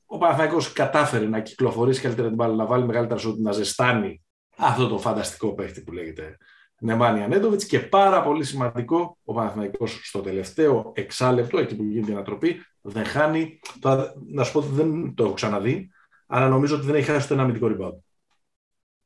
[0.06, 4.24] Ο Παναθηναϊκός κατάφερε να κυκλοφορήσει καλύτερα την μπάλα, να βάλει μεγαλύτερα σούτ, να ζεστάνει
[4.58, 6.38] αυτό το φανταστικό παίχτη που λέγεται
[6.80, 12.14] Νεμάνια Νέντοβιτς και πάρα πολύ σημαντικό ο Παναθηναϊκός στο τελευταίο εξάλεπτο, εκεί που γίνεται η
[12.14, 12.56] ανατροπή,
[12.88, 15.90] δεν χάνει, τώρα, να σου πω ότι δεν το έχω ξαναδεί,
[16.28, 17.98] αλλά νομίζω ότι δεν έχει χάσει το ένα αμυντικό rebound.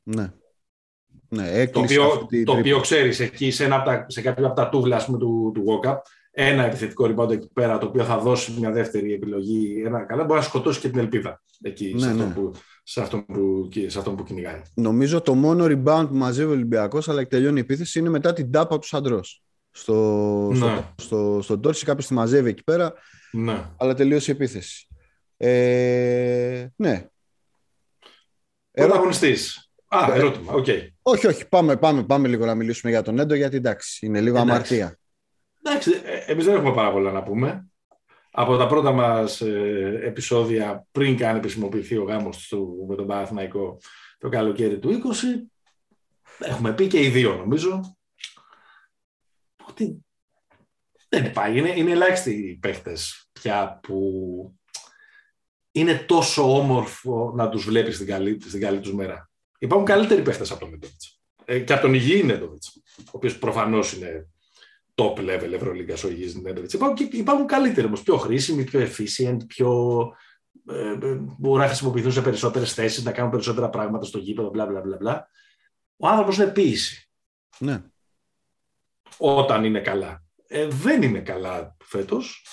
[0.04, 0.34] ναι.
[1.32, 2.68] Ναι, Το έκλεισε οποίο, αυτή την το τρύπα.
[2.68, 5.52] οποίο ξέρεις, εκεί σε, ένα από τα, σε κάποιο από τα τούβλα ας πούμε, του,
[5.54, 5.96] του walk-up,
[6.32, 10.39] ένα επιθετικό rebound εκεί πέρα, το οποίο θα δώσει μια δεύτερη επιλογή, ένα καλά, μπορεί
[10.39, 12.34] να σκοτώσει και την ελπίδα εκεί, σε, Ναι, αυτό ναι.
[12.34, 12.52] που,
[12.84, 14.62] σε αυτόν που, σε αυτόν που κυνηγάει.
[14.74, 18.52] Νομίζω το μόνο rebound που μαζεύει ο Ολυμπιακός αλλά τελειώνει η επίθεση είναι μετά την
[18.52, 19.44] τάπα του Σαντρός.
[19.72, 19.94] Στο,
[20.52, 20.58] ναι.
[20.58, 22.94] στο, στο, στο Τόρση κάποιος τη μαζεύει εκεί πέρα
[23.32, 23.70] ναι.
[23.78, 24.88] αλλά τελείωσε η επίθεση.
[25.38, 27.08] Ε, ναι.
[28.72, 29.72] Πρωταγωνιστής.
[29.88, 30.65] Α, ερώτημα, OK.
[30.68, 30.88] Okay.
[31.02, 34.38] Όχι, όχι, πάμε, πάμε, πάμε λίγο να μιλήσουμε για τον Νέντο γιατί εντάξει, είναι λίγο
[34.38, 34.52] εντάξει.
[34.52, 35.00] αμαρτία.
[35.63, 37.70] Εντάξει, ε, εμείς δεν έχουμε πάρα πολλά να πούμε
[38.32, 43.78] από τα πρώτα μας ε, επεισόδια πριν καν επισημοποιηθεί ο γάμος του με τον Παναθηναϊκό
[44.18, 47.98] το καλοκαίρι του 20 έχουμε πει και οι δύο νομίζω
[49.68, 50.06] ότι
[51.10, 51.58] δεν υπάρχει.
[51.58, 54.00] Είναι, είναι ελάχιστοι οι παίχτες πια που
[55.72, 59.30] είναι τόσο όμορφο να τους βλέπεις στην καλή, στην καλή τους μέρα.
[59.60, 61.19] Υπάρχουν καλύτεροι παίχτες από τον Μέντοβιτς.
[61.45, 64.28] Ε, και από τον υγιή Νέντοβιτς, ο οποίος προφανώς είναι
[64.95, 66.74] top level Ευρωλίγκα ο Υγιής Νέντοβιτς.
[66.74, 70.00] Υπάρχουν, υπάρχουν καλύτεροι όμως, πιο χρήσιμοι, πιο efficient, πιο...
[70.69, 74.65] Ε, ε, μπορούν να χρησιμοποιηθούν σε περισσότερες θέσεις, να κάνουν περισσότερα πράγματα στο γήπεδο, μπλα
[74.65, 75.30] μπλα μπλα.
[75.98, 77.10] Ο άνθρωπος είναι ποιήση.
[77.58, 77.84] Ναι.
[79.17, 80.24] Όταν είναι καλά.
[80.51, 82.45] Ε, δεν είναι καλά φέτος.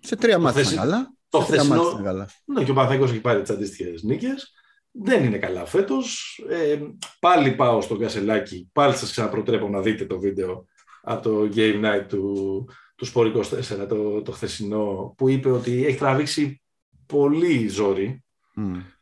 [0.00, 1.14] Σε τρία μάτια είναι καλά.
[1.28, 2.00] Το χθεσινό...
[2.02, 2.28] καλά.
[2.44, 4.52] Ναι, και ο Παναθέκος έχει πάρει τις αντίστοιχες νίκες.
[4.90, 6.38] Δεν είναι καλά φέτος.
[6.48, 6.78] Ε,
[7.20, 8.68] πάλι πάω στο Κασελάκι.
[8.72, 10.66] Πάλι σας ξαναπροτρέπω να δείτε το βίντεο
[11.02, 15.98] από το Game Night του, του Sport 24, το, το χθεσινό, που είπε ότι έχει
[15.98, 16.62] τραβήξει
[17.06, 18.24] πολύ ζόρι.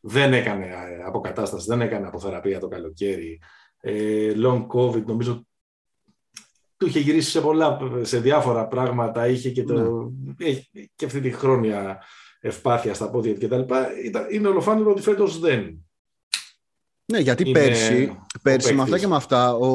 [0.01, 3.41] Δεν έκανε ε, αποκατάσταση, δεν έκανε αποθεραπεία το καλοκαίρι.
[3.81, 5.47] Ε, long COVID, νομίζω
[6.81, 10.53] του είχε γυρίσει σε, πολλά, σε διάφορα πράγματα, είχε και, το, ναι.
[10.95, 12.03] και αυτή τη χρόνια
[12.41, 13.75] ευπάθεια στα πόδια κτλ.
[14.31, 15.85] Είναι ολοφάνερο ότι φέτος δεν.
[17.05, 19.67] Ναι, γιατί πέρσι, πέρσι με αυτά και με αυτά, ο,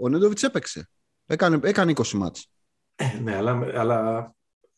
[0.00, 0.88] ο Νέντοβιτς έπαιξε.
[1.26, 2.48] Έκανε, έκανε 20 μάτς.
[2.94, 4.30] Ε, ναι, αλλά, αλλά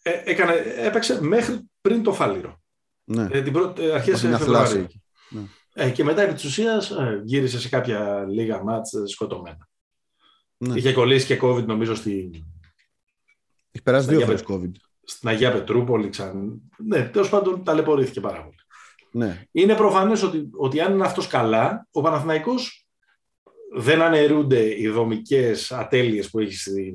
[0.03, 2.61] ε, έκανε, έπαιξε μέχρι πριν το φάληρο.
[3.05, 3.29] Ναι.
[3.31, 4.87] Ε, την πρώτη, ε, αρχές Φεβρουάριου.
[5.31, 5.43] Ναι.
[5.75, 9.69] Ε, και μετά επί της ουσίας ε, γύρισε σε κάποια λίγα μάτς ε, σκοτωμένα.
[10.68, 10.79] Ναι.
[10.79, 12.31] Είχε κολλήσει και COVID νομίζω στη...
[13.70, 14.70] Έχει περάσει δύο φορές COVID.
[15.05, 16.61] Στην Αγία Πετρούπολη ξαν...
[16.87, 18.57] Ναι, τέλος πάντων ταλαιπωρήθηκε πάρα πολύ.
[19.11, 19.42] Ναι.
[19.53, 22.87] Είναι προφανές ότι, ότι αν είναι αυτός καλά, ο Παναθηναϊκός
[23.77, 26.94] δεν αναιρούνται οι δομικές ατέλειες που έχει στην,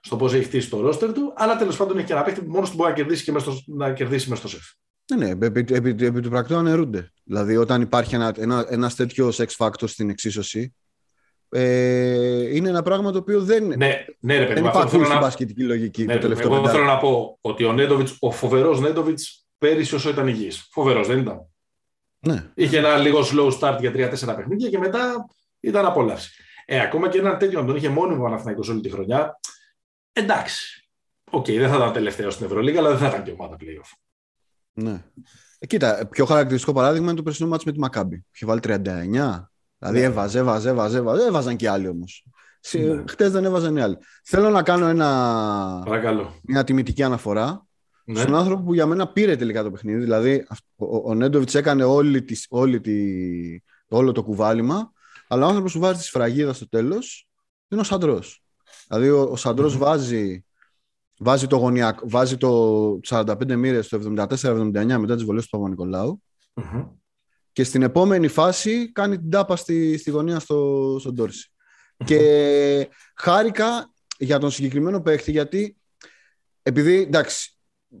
[0.00, 2.50] στο πώς έχει χτίσει το ρόστερ του, αλλά τέλος πάντων έχει και ένα παίχτη που
[2.50, 4.64] μόνος του μπορεί να κερδίσει και μέσα στο, να κερδίσει μέσα στο σεφ.
[5.14, 7.12] Ναι, ναι, επί, επί, επί, του πρακτού αναιρούνται.
[7.24, 10.74] Δηλαδή, όταν υπάρχει ένα, ένα, ένας τέτοιος sex factor στην εξίσωση,
[11.50, 15.18] ε, είναι ένα πράγμα το οποίο δεν, ναι, ναι, ρε, δεν υπάρχει στην να...
[15.18, 16.04] μπασκετική λογική.
[16.04, 20.10] Ναι, το τελευταίο εγώ θέλω να πω ότι ο Νέντοβιτς, ο φοβερός Νέντοβιτς, πέρυσι όσο
[20.10, 20.68] ήταν υγιής.
[20.70, 21.46] Φοβερός, δεν ήταν.
[22.18, 22.50] Ναι.
[22.54, 25.28] Είχε ένα λίγο slow start για 3-4 παιχνίδια και μετά
[25.60, 26.30] ήταν απόλαυση.
[26.66, 29.40] Ε, ακόμα και έναν τέτοιο, αν τον είχε μόνιμο Παναθηναϊκός όλη τη χρονιά,
[30.12, 30.88] εντάξει.
[31.30, 33.92] OK, okay, δεν θα ήταν τελευταίο στην Ευρωλίγα, αλλά δεν θα ήταν και ομάδα playoff.
[34.72, 35.04] Ναι.
[35.58, 38.24] Ε, κοίτα, πιο χαρακτηριστικό παράδειγμα είναι το περσινό ματς με τη Μακάμπι.
[38.34, 39.42] Είχε βάλει 39.
[39.78, 40.04] Δηλαδή ναι.
[40.04, 41.26] έβαζε, έβαζε, έβαζε, έβαζε.
[41.26, 42.24] Έβαζαν και άλλοι όμως.
[42.72, 43.02] Ναι.
[43.08, 43.96] Χτες δεν έβαζαν οι άλλοι.
[44.24, 45.82] Θέλω να κάνω ένα...
[46.42, 47.66] μια τιμητική αναφορά
[48.04, 48.20] ναι.
[48.20, 49.98] στον άνθρωπο που για μένα πήρε τελικά το παιχνίδι.
[49.98, 52.96] Δηλαδή, ο, ο Νέντοβιτς έκανε όλη τη, όλη τη,
[53.88, 54.92] όλο το κουβάλιμα
[55.28, 57.28] αλλά ο άνθρωπος που βάζει τη σφραγίδα στο τέλος
[57.68, 58.42] είναι ο Σαντρός.
[58.88, 60.44] Δηλαδή, ο, ο σαντρο βάζει,
[61.18, 66.22] βάζει, το γωνιακ, βάζει το 45 μοίρες το 74-79 μετά τις βολές του Παπα-Νικολάου.
[67.58, 71.52] Και στην επόμενη φάση κάνει την τάπα στη, στη γωνία στο, στον τορση
[72.04, 75.76] Και χάρηκα για τον συγκεκριμένο παίχτη γιατί
[76.62, 77.58] επειδή εντάξει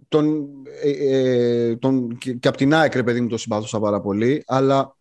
[0.08, 0.48] τον,
[0.82, 4.96] ε, ε, τον, και, και από την ΑΕΚ παιδί μου το συμπάθουσα πάρα πολύ αλλά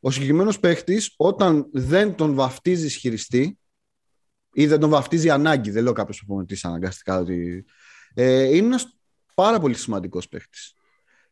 [0.00, 3.58] ο συγκεκριμένος παίχτη, όταν δεν τον βαφτίζει χειριστή
[4.52, 7.64] ή δεν τον βαφτίζει ανάγκη, δεν λέω κάποιος προπονητή αναγκαστικά ότι.
[8.14, 8.96] Ε, είναι ένας
[9.34, 10.58] πάρα πολύ σημαντικός παίχτη.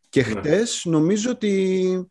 [0.09, 0.29] Και ναι.
[0.29, 2.11] χτες νομίζω ότι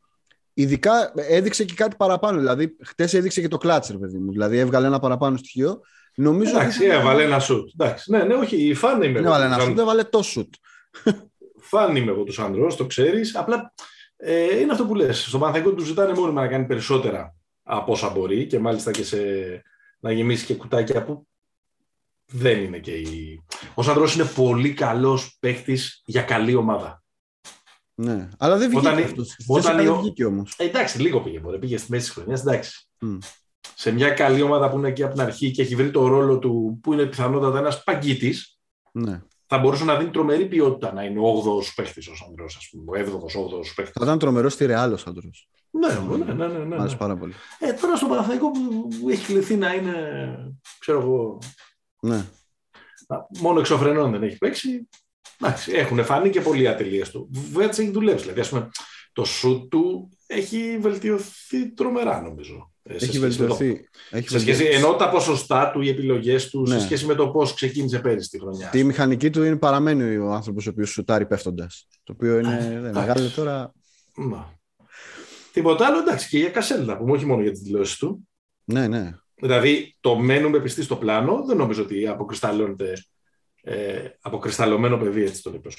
[0.61, 2.37] ειδικά έδειξε και κάτι παραπάνω.
[2.37, 4.31] Δηλαδή, χτες έδειξε και το κλάτσερ, παιδί μου.
[4.31, 5.81] Δηλαδή, έβγαλε ένα παραπάνω στοιχείο.
[6.15, 6.95] Νομίζω Εντάξει, ότι...
[6.95, 7.69] έβαλε ένα σουτ.
[7.77, 8.11] Εντάξει.
[8.11, 9.19] Ναι, ναι, όχι, φαν είμαι.
[9.19, 10.53] Έβαλε ένα σουτ, έβαλε το σουτ.
[11.59, 13.35] Φαν είμαι εγώ τους άντρες, το ξέρεις.
[13.35, 13.73] Απλά
[14.17, 15.23] ε, είναι αυτό που λες.
[15.23, 19.17] Στον Παναθαϊκό τους ζητάνε μόνιμα να κάνει περισσότερα από όσα μπορεί και μάλιστα και σε,
[19.99, 21.27] να γεμίσει και κουτάκια που
[22.25, 23.43] δεν είναι και η...
[23.73, 27.03] Ο Σαντρός είναι πολύ καλός παίχτη για καλή ομάδα.
[28.01, 29.37] Ναι, αλλά δεν βγήκε όταν, αυτός.
[29.47, 30.55] Όταν δεν βγήκε όμως.
[30.57, 31.39] Ε, εντάξει, λίγο πήγε.
[31.39, 31.59] Μπορεί.
[31.59, 32.87] Πήγε στη μέση της χρονιάς, εντάξει.
[33.05, 33.17] Mm.
[33.75, 36.39] Σε μια καλή ομάδα που είναι εκεί από την αρχή και έχει βρει το ρόλο
[36.39, 38.59] του που είναι πιθανότατα ένας παγκίτης,
[38.91, 42.69] ναι θα μπορούσε να δίνει τρομερή ποιότητα να είναι ο 8ο παίχτης ο Σαντρό, ας
[42.71, 43.93] πούμε, ο 7ο, 8ο παίχτης.
[43.93, 45.29] Θα ήταν τρομερός στη Ρεάλ ο Σαντρό.
[45.69, 46.47] Ναι, ναι, ναι.
[46.47, 46.95] ναι, ναι, ναι.
[46.95, 47.33] πάρα πολύ.
[47.59, 49.93] Ε, τώρα στο Παναθαϊκό που έχει κληθεί να είναι,
[50.79, 51.39] ξέρω εγώ.
[51.99, 52.25] Ναι.
[53.39, 54.89] Μόνο εξωφρενών δεν έχει παίξει.
[55.41, 57.29] Εντάξει, έχουν φανεί και πολλοί ατελείες του.
[57.51, 58.21] Βέβαια τις έχει δουλέψει.
[58.21, 58.69] Δηλαδή, ας πούμε,
[59.13, 62.71] το σουτ του έχει βελτιωθεί τρομερά νομίζω.
[62.83, 63.73] Ε, έχει βελτιωθεί.
[63.73, 64.17] Το...
[64.17, 66.79] Έχει σε σχέση, ενώ τα ποσοστά του, οι επιλογές του, ναι.
[66.79, 68.69] σε σχέση με το πώς ξεκίνησε πέρυσι τη χρονιά.
[68.69, 71.87] Τη μηχανική του είναι παραμένει ο άνθρωπος ο οποίος σουτάρει πέφτοντας.
[72.03, 73.73] Το οποίο είναι μεγάλο τώρα.
[74.15, 74.57] Μα.
[75.53, 78.27] Τίποτα άλλο, εντάξει, και για Κασέλ που πούμε, όχι μόνο για τις δηλώσεις του.
[78.63, 79.11] Ναι, ναι.
[79.35, 82.93] Δηλαδή, το μένουμε πιστοί στο πλάνο, δεν νομίζω ότι αποκρισταλώνεται
[83.61, 85.71] ε, αποκρισταλωμένο παιδί, έτσι τον είπε ο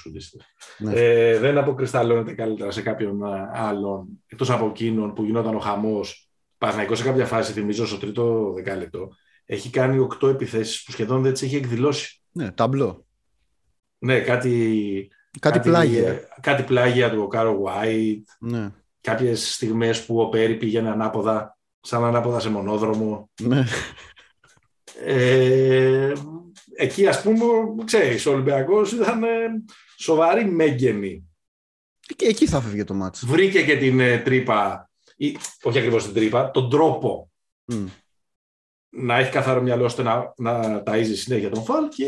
[0.79, 0.93] ναι.
[0.95, 6.31] ε, δεν αποκρισταλώνεται καλύτερα σε κάποιον άλλον, εκτός από εκείνον που γινόταν ο χαμός.
[6.59, 9.09] Παναγικό σε κάποια φάση, θυμίζω, στο τρίτο δεκάλεπτο,
[9.45, 12.23] έχει κάνει οκτώ επιθέσεις που σχεδόν δεν τις έχει εκδηλώσει.
[12.33, 13.07] Ναι, ταμπλό.
[13.99, 15.11] Ναι, κάτι.
[15.41, 16.21] Κάτι, πλάγια.
[16.41, 18.23] Κάτι πλάγια του Κάρο White.
[18.39, 18.73] Ναι.
[19.01, 23.31] Κάποιες στιγμές που ο Πέρι πήγαινε ανάποδα, σαν ανάποδα σε μονόδρομο.
[23.41, 23.65] Ναι.
[25.05, 26.13] Ε,
[26.81, 27.45] εκεί ας πούμε,
[27.85, 29.29] ξέρεις, ο Ολυμπιακός ήταν ε,
[29.99, 31.25] σοβαρή μέγενη.
[32.17, 33.27] Και εκεί θα φεύγει το μάτσο.
[33.27, 37.31] Βρήκε και την ε, τρύπα, ή, όχι ακριβώς την τρύπα, τον τρόπο
[38.91, 42.07] να έχει καθαρό μυαλό ώστε να, να ταΐζει συνέχεια τον φαλ και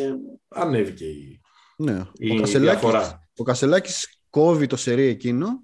[0.48, 1.40] ανέβηκε η,
[1.76, 2.06] ναι.
[2.12, 3.28] η ο διαφορά.
[3.36, 5.62] Ο Κασελάκης κόβει το σερί εκείνο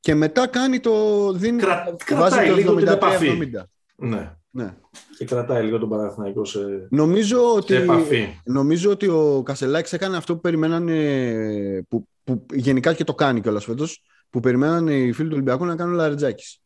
[0.00, 1.32] και μετά κάνει το...
[1.32, 3.50] Δίνει, Κρα, κρατάει λίγο την επαφή.
[3.96, 4.36] Ναι.
[4.56, 4.76] Ναι.
[5.18, 6.58] Και κρατάει λίγο τον Παναθηναϊκό σε,
[6.90, 8.40] νομίζω ότι, σε επαφή.
[8.44, 13.64] Νομίζω ότι ο Κασελάκης έκανε αυτό που περιμένανε, που, που γενικά και το κάνει κιόλας
[13.64, 16.60] φέτος, που περιμένανε οι φίλοι του Ολυμπιακού να κάνουν ο Λαριτζάκης.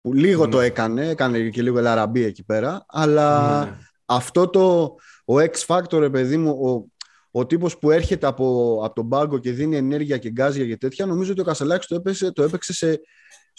[0.00, 0.50] Που λίγο ναι.
[0.50, 3.76] το έκανε, έκανε και λίγο λαραμπή εκεί πέρα, αλλά ναι.
[4.04, 6.90] αυτό το, ο X Factor, παιδί μου, ο,
[7.30, 11.06] ο τύπος που έρχεται από, από τον πάγκο και δίνει ενέργεια και γκάζια και τέτοια,
[11.06, 13.00] νομίζω ότι ο Κασελάκης το, έπαιξε, το έπαιξε σε,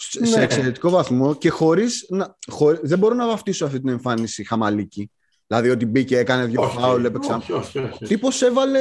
[0.00, 0.42] σε ναι.
[0.42, 2.36] εξαιρετικό βαθμό και χωρίς να,
[2.82, 5.10] δεν μπορώ να βαφτίσω αυτή την εμφάνιση χαμαλίκη.
[5.46, 7.32] Δηλαδή ότι μπήκε, έκανε δύο φάουλ, έπαιξε.
[7.32, 8.04] Όχι, όχι, όχι.
[8.04, 8.80] Τύπος έβαλε.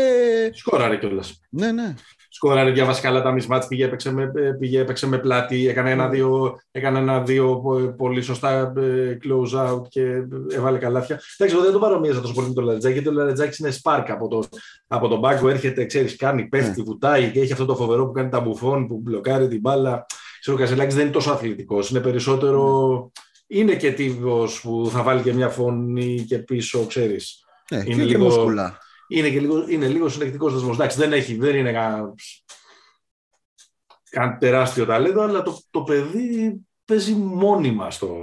[0.54, 1.40] Σκόραρε κιόλας.
[1.50, 1.94] Ναι, ναι.
[2.30, 7.00] Σκόραρε, διάβασε καλά τα μισμάτς, πήγε, έπαιξε με, πήγε, έπαιξε με πλάτη, έκανε ένα-δύο έκανε
[7.00, 7.62] ένα-δύο
[7.98, 10.02] πολύ σωστά ε, close out και
[10.50, 11.22] έβαλε καλάθια.
[11.38, 14.14] Εντάξει, εγώ δεν το παρομοίασα τόσο πολύ με τον Λαρετζάκη, γιατί ο Λαρετζάκης είναι σπάρκα
[14.14, 14.44] από, το,
[14.88, 16.84] από τον πάγκο, έρχεται, ξέρεις, κάνει, πέφτει, ναι.
[16.84, 20.06] βουτάει και έχει αυτό το φοβερό που κάνει τα μπουφών, που μπλοκάρει την μπάλα.
[20.40, 23.12] Ξέρω, ο Κασελάκης δεν είναι τόσο αθλητικός, είναι περισσότερο...
[23.52, 27.44] Είναι και τύπος που θα βάλει και μια φωνή και πίσω, ξέρεις.
[27.72, 28.24] Ναι, είναι και λίγο...
[28.24, 28.78] μοσκουλά.
[29.08, 30.76] Είναι, και λίγο, είναι λίγο συνεκτικός δεσμός.
[30.76, 32.16] Εντάξει, δεν, έχει, δεν είναι καν,
[34.10, 38.18] καν τεράστιο ταλέντο, αλλά το, το παιδί παίζει μόνιμα στο,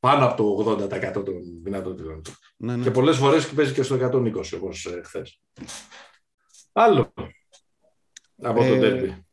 [0.00, 2.32] πάνω από το 80% των δυνατότητων του.
[2.56, 2.82] Ναι, ναι.
[2.82, 5.40] Και πολλές φορές παίζει και στο 120, όπως ε, χθες.
[6.72, 7.12] Άλλο
[8.42, 9.24] από ε, τον τέρμπι.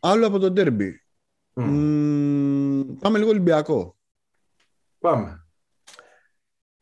[0.00, 1.02] Άλλο από τον τέρμπι
[3.00, 3.96] πάμε λίγο Ολυμπιακό.
[4.98, 5.46] Πάμε.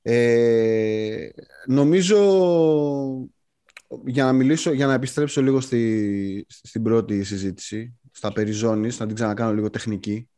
[0.03, 1.29] Ε,
[1.67, 2.19] νομίζω
[4.05, 9.15] για να μιλήσω, για να επιστρέψω λίγο στη, στην πρώτη συζήτηση, στα περιζώνης, να την
[9.15, 10.29] ξανακάνω λίγο τεχνική.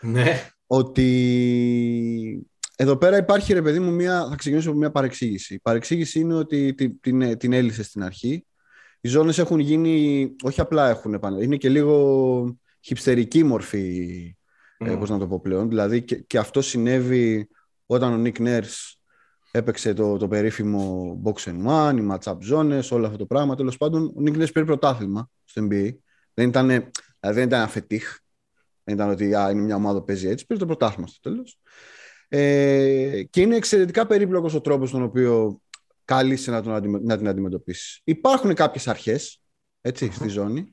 [0.00, 0.50] Ναι.
[0.66, 5.54] Ότι εδώ πέρα υπάρχει ρε παιδί μου μια, θα ξεκινήσω από μια παρεξήγηση.
[5.54, 8.46] Η παρεξήγηση είναι ότι την, την, την έλυσε στην αρχή.
[9.00, 14.36] Οι ζώνες έχουν γίνει, όχι απλά έχουν είναι και λίγο χυψτερική μορφή,
[14.78, 14.86] mm.
[14.86, 15.68] ε, πώς να το πω πλέον.
[15.68, 17.48] Δηλαδή και, και αυτό συνέβη
[17.86, 18.92] όταν ο Nick Nurse
[19.50, 23.54] έπαιξε το, το περίφημο box and one, οι match-up zones, όλο αυτό το πράγμα.
[23.54, 25.94] Τέλος πάντων, ο Nick Nurse πήρε πρωτάθλημα στο NBA.
[26.34, 28.18] Δεν ήταν, δηλαδή δεν ήταν αφετήχ.
[28.84, 30.46] Δεν ήταν ότι α, είναι μια ομάδα που παίζει έτσι.
[30.46, 31.60] Πήρε το πρωτάθλημα στο τέλος.
[32.28, 35.60] Ε, και είναι εξαιρετικά περίπλοκος ο τρόπος τον οποίο
[36.04, 38.00] κάλεσε να, τον, να την αντιμετωπίσεις.
[38.04, 39.42] Υπάρχουν κάποιες αρχές
[40.10, 40.72] στη ζώνη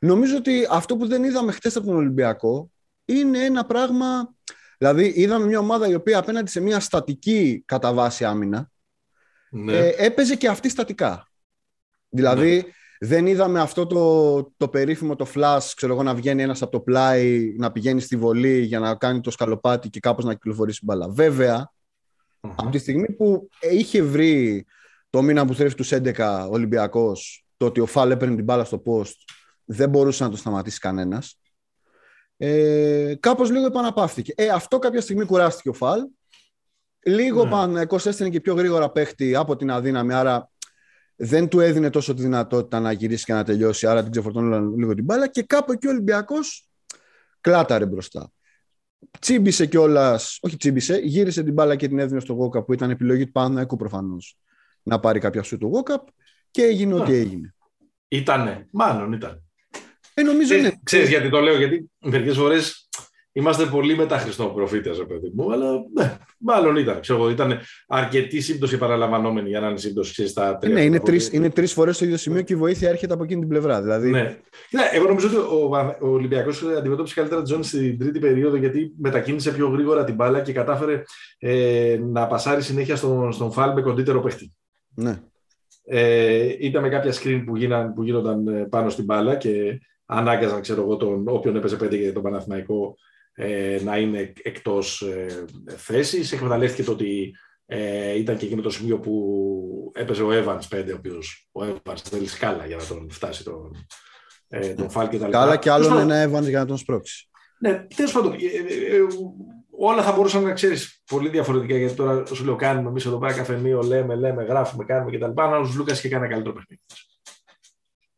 [0.00, 2.70] Νομίζω ότι αυτό που δεν είδαμε χθες από τον Ολυμπιακό
[3.04, 4.34] είναι ένα πράγμα.
[4.78, 8.70] Δηλαδή, είδαμε μια ομάδα η οποία απέναντι σε μια στατική κατά βάση άμυνα
[9.50, 9.76] ναι.
[9.76, 11.28] ε, έπαιζε και αυτή στατικά.
[12.08, 12.62] Δηλαδή, ναι.
[13.08, 16.80] δεν είδαμε αυτό το, το περίφημο το flash, ξέρω εγώ, να βγαίνει ένας από το
[16.80, 21.08] πλάι, να πηγαίνει στη βολή για να κάνει το σκαλοπάτι και κάπως να κυκλοφορήσει μπάλα.
[21.08, 21.72] Βέβαια,
[22.40, 24.66] από τη στιγμή που είχε βρει
[25.10, 28.64] το μήνα που θρέφει τους 11 ο Ολυμπιακός, το ότι ο Φάλ έπαιρνε την μπάλα
[28.64, 29.14] στο post
[29.70, 31.40] δεν μπορούσε να το σταματήσει κανένας.
[32.36, 34.32] Ε, Κάπως λίγο επαναπαύτηκε.
[34.36, 36.00] Ε, αυτό κάποια στιγμή κουράστηκε ο Φαλ.
[37.04, 37.50] Λίγο ναι.
[37.50, 40.50] Παναγικό έστειλε και πιο γρήγορα παίχτη από την αδύναμη, άρα
[41.16, 44.94] δεν του έδινε τόσο τη δυνατότητα να γυρίσει και να τελειώσει, άρα την ξεφορτώνει λίγο
[44.94, 46.68] την μπάλα και κάπου εκεί ο Ολυμπιακός
[47.40, 48.32] κλάταρε μπροστά.
[49.20, 53.24] Τσίμπησε κιόλας, όχι τσίμπησε, γύρισε την μπάλα και την έδινε στο Γόκαπ που ήταν επιλογή
[53.24, 54.38] του Παναγικού προφανώς
[54.82, 56.08] να πάρει κάποια σου του Γόκαπ
[56.50, 57.54] και έγινε ό,τι έγινε.
[58.08, 59.47] Ήτανε, μάλλον ήταν.
[60.18, 62.88] Ε, νομίζω Ξέρεις, ξέρεις γιατί το λέω, γιατί μερικές φορές
[63.32, 67.00] είμαστε πολύ μετά προφήτε, παιδί μου, αλλά ναι, μάλλον ήταν.
[67.00, 70.74] Ξέρω, ήταν αρκετή σύμπτωση παραλαμβανόμενη για να είναι σύμπτωση στα τρία.
[70.74, 73.40] Ναι, είναι τρει είναι τρεις φορές στο ίδιο σημείο και η βοήθεια έρχεται από εκείνη
[73.40, 73.82] την πλευρά.
[73.82, 74.10] Δηλαδή...
[74.10, 74.38] Ναι.
[74.70, 78.92] ναι εγώ νομίζω ότι ο, ο Ολυμπιακός αντιμετώπισε καλύτερα τη ζώνη στην τρίτη περίοδο γιατί
[78.98, 81.02] μετακίνησε πιο γρήγορα την μπάλα και κατάφερε
[81.38, 84.52] ε, να πασάρει συνέχεια στον, στον φάλ με κοντύτερο παίχτη.
[84.94, 85.20] Ναι.
[85.90, 90.60] Ε, ήταν με κάποια screen που, γίναν, που γίνονταν ε, πάνω στην μπάλα και ανάγκαζαν
[90.60, 92.96] ξέρω εγώ, τον όποιον έπαιζε πέντε για τον Παναθηναϊκό
[93.34, 95.44] ε, να είναι εκτός ε,
[95.76, 96.32] θέσης.
[96.32, 97.34] Εκμεταλλεύτηκε το ότι
[97.66, 101.98] ε, ήταν και εκείνο το σημείο που έπαιζε ο Evans πέντε, ο οποίος ο Evans
[102.02, 103.86] θέλει σκάλα για να τον φτάσει τον,
[104.48, 105.38] ε, τον Φάλ και τα λοιπά.
[105.38, 107.28] Σκάλα και άλλον ένα Evans για να τον σπρώξει.
[107.58, 109.00] Ναι, τέλος πάντων, ε, ε, ε,
[109.70, 111.76] όλα θα μπορούσαν να ξέρεις πολύ διαφορετικά.
[111.76, 115.40] Γιατί τώρα σου λέω: Κάνουμε εμείς εδώ πέρα καφενείο, λέμε, λέμε, γράφουμε, κάνουμε κτλ.
[115.40, 116.82] Αλλά ο Λούκας είχε κάνει ένα καλύτερο παιχνίδι.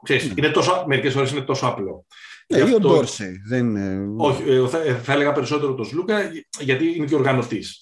[0.03, 0.39] Ξέρεις, mm.
[0.39, 2.07] είναι τόσο, μερικές φορές είναι τόσο απλό.
[2.47, 3.41] Ναι, ή ο Ντόρσεϊ.
[3.49, 3.77] Δεν
[4.21, 7.79] Όχι, θα, θα έλεγα περισσότερο τον Σλούκα γιατί είναι και οργανωτής.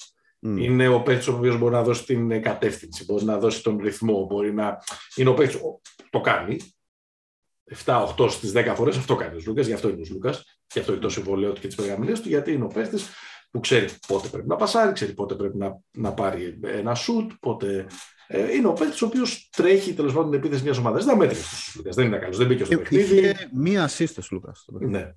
[0.47, 0.57] Mm.
[0.59, 4.27] Είναι ο παίκτης ο οποίος μπορεί να δώσει την κατεύθυνση, μπορεί να δώσει τον ρυθμό,
[4.27, 4.79] μπορεί να.
[5.15, 5.61] Είναι ο παίκτης.
[6.11, 6.57] Το κάνει.
[7.85, 10.35] 7-8 στις 10 φορές αυτό κάνει ο Λούκα, γι' αυτό είναι ο Λούκα.
[10.73, 13.09] Γι' αυτό είναι το συμβολέο του και τις περιγραμμέ του, γιατί είναι ο παίκτης
[13.51, 17.87] που ξέρει πότε πρέπει να πασάρει, ξέρει πότε πρέπει να, να πάρει ένα σουτ, πότε.
[18.31, 21.05] Ε, είναι ο παίκτης ο οποίος τρέχει τέλος πάντων την επίθεση μιας ομάδας.
[21.05, 23.19] Δεν μέτρησε ο Λούκας, δεν είναι καλός, δεν μπήκε στο παιχνίδι.
[23.19, 24.65] Είχε μία assist Λούκας.
[24.69, 25.15] Ναι.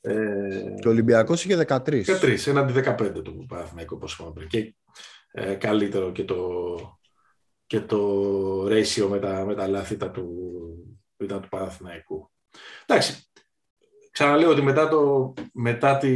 [0.00, 2.04] Ε, και ο Ολυμπιακός είχε 13.
[2.04, 4.48] 13, έναντι 15 του Παναθηναϊκού, όπως είπαμε πριν.
[4.48, 4.74] Και
[5.30, 6.38] ε, καλύτερο και το,
[7.66, 8.00] και το
[8.66, 10.26] ratio με τα, με τα λάθη του,
[11.16, 12.30] ήταν του Παναθηναϊκού.
[12.86, 13.26] Εντάξει,
[14.16, 16.08] Ξαναλέω ότι μετά, το, μετά τη,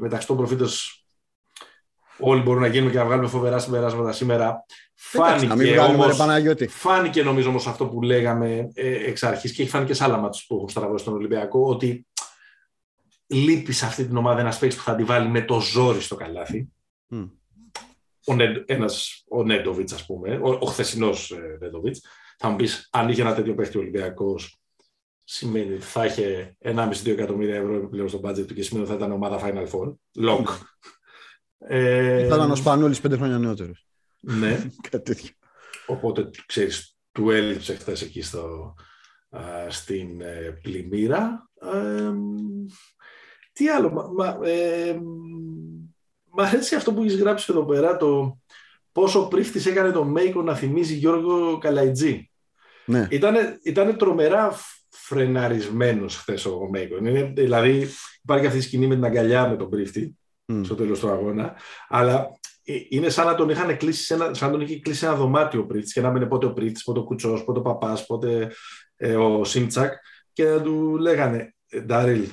[0.00, 1.04] μεταξύ των προφήτες
[2.18, 4.64] όλοι μπορούν να γίνουν και να βγάλουμε φοβερά συμπεράσματα σήμερα.
[4.94, 6.20] Φάνηκε, όμως,
[6.68, 10.16] φάνηκε νομίζω όμως αυτό που λέγαμε ε, εξ αρχής και έχει φάνει και σε άλλα
[10.16, 12.06] μάτια που έχουν στραβώσεις στον Ολυμπιακό ότι
[13.26, 16.14] λείπει σε αυτή την ομάδα ένας παίκτης που θα τη βάλει με το ζόρι στο
[16.14, 16.68] καλάθι.
[17.10, 17.30] Mm.
[18.26, 22.00] Ο, Νε, ένας, ο Νέντοβιτς ας πούμε, ο, ο χθεσινός ε, Νέντοβιτς.
[22.38, 24.58] Θα μου πεις αν είχε ένα τέτοιο παίκτη ο Ολυμπιακός
[25.24, 29.04] σημαίνει ότι θα είχε 1,5-2 εκατομμύρια ευρώ επιπλέον στο budget του και σημαίνει ότι θα
[29.04, 29.94] ήταν ομάδα Final Four.
[30.26, 30.44] Long.
[31.58, 33.86] Ε, θα ήταν ο Σπανούλης πέντε χρόνια νεότερος.
[34.20, 34.66] Ναι.
[34.90, 35.30] Κάτι τέτοιο.
[35.86, 38.74] Οπότε, ξέρεις, του έλειψε χθες εκεί στο,
[39.30, 41.50] α, στην ε, πλημμύρα.
[41.74, 42.12] Ε,
[43.52, 44.98] τι άλλο, μα, μα, ε,
[46.30, 48.38] μ' αρέσει αυτό που έχεις γράψει εδώ πέρα, το
[48.92, 52.30] πόσο πρίφτης έκανε τον Μέικο να θυμίζει Γιώργο Καλαϊτζή.
[52.84, 53.06] Ναι.
[53.10, 54.54] Ήτανε, ήτανε τρομερά
[54.88, 57.34] φρεναρισμένος χθες ο Μέικον.
[57.34, 57.88] δηλαδή
[58.22, 60.18] υπάρχει αυτή η σκηνή με την αγκαλιά με τον πρίφτη
[60.52, 60.60] mm.
[60.64, 61.56] στο τέλος του αγώνα,
[61.88, 65.14] αλλά ε, είναι σαν να τον είχαν κλείσει ένα, σαν να τον είχε κλείσει ένα
[65.14, 68.06] δωμάτιο ο πρίφτης και να μην πότε ο πρίφτης, πότε ο Κουτσός, πότε ο Παπάς,
[68.06, 68.52] πότε
[68.96, 69.92] ε, ο Σίμτσακ
[70.32, 72.28] και να του λέγανε «Ε, Ντάριλ,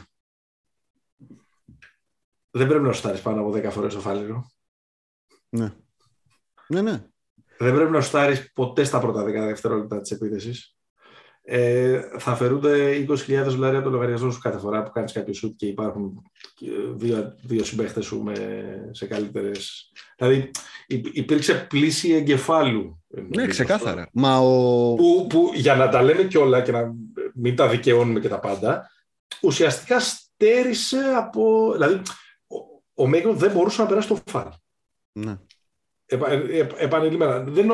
[2.52, 4.52] δεν πρέπει να σου στάρεις πάνω από 10 φορές το φάλιρο.
[5.50, 5.74] Ναι.
[6.68, 7.04] Ναι, ναι.
[7.58, 10.75] Δεν πρέπει να σου στάρεις ποτέ στα πρώτα 10 δευτερόλεπτα της επίθεσης
[11.48, 15.66] ε, θα αφαιρούνται 20.000 δολάρια το λογαριασμό σου κάθε φορά που κάνεις κάποιο σουτ και
[15.66, 16.22] υπάρχουν
[16.96, 18.34] δύο, δύο συμπαίχτες σου με,
[18.92, 19.92] σε καλύτερες.
[20.18, 20.52] Δηλαδή
[20.88, 23.04] υπήρξε πλήση εγκεφάλου.
[23.36, 24.10] Ναι, ξεκάθαρα.
[24.14, 24.94] Μα ο...
[24.96, 26.94] που, που για να τα λέμε κιόλα και να
[27.34, 28.92] μην τα δικαιώνουμε και τα πάντα,
[29.42, 31.72] ουσιαστικά στέρισε από.
[31.74, 32.02] Δηλαδή,
[32.94, 34.48] ο, ο δεν μπορούσε να περάσει το φάλ.
[35.12, 35.38] Ναι.
[36.06, 37.40] Επα, ε, επανειλημμένα.
[37.40, 37.72] Δεν,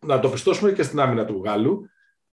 [0.00, 1.88] να το πιστώσουμε και στην άμυνα του Γάλλου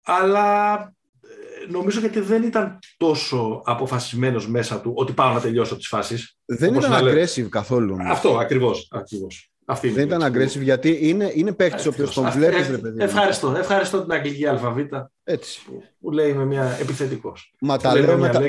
[0.02, 0.74] αλλά
[1.22, 6.36] ε, νομίζω γιατί δεν ήταν τόσο αποφασισμένος μέσα του ότι πάω να τελειώσω τις φάσεις.
[6.44, 7.96] Δεν ήταν aggressive καθόλου.
[8.00, 8.88] Αυτό, ακριβώς.
[8.90, 9.50] ακριβώς.
[9.70, 12.70] Αυτή δεν ήταν aggressive γιατί είναι, είναι παίκτης ο οποίο τον βλέπεις.
[12.96, 13.54] Ευχαριστώ.
[13.56, 15.12] Ευχαριστώ την αγγλική αλφαβήτα.
[15.24, 15.60] Έτσι.
[16.00, 17.54] Που λέει με μια επιθετικός.
[17.60, 18.42] Μα τα λέω, με τα,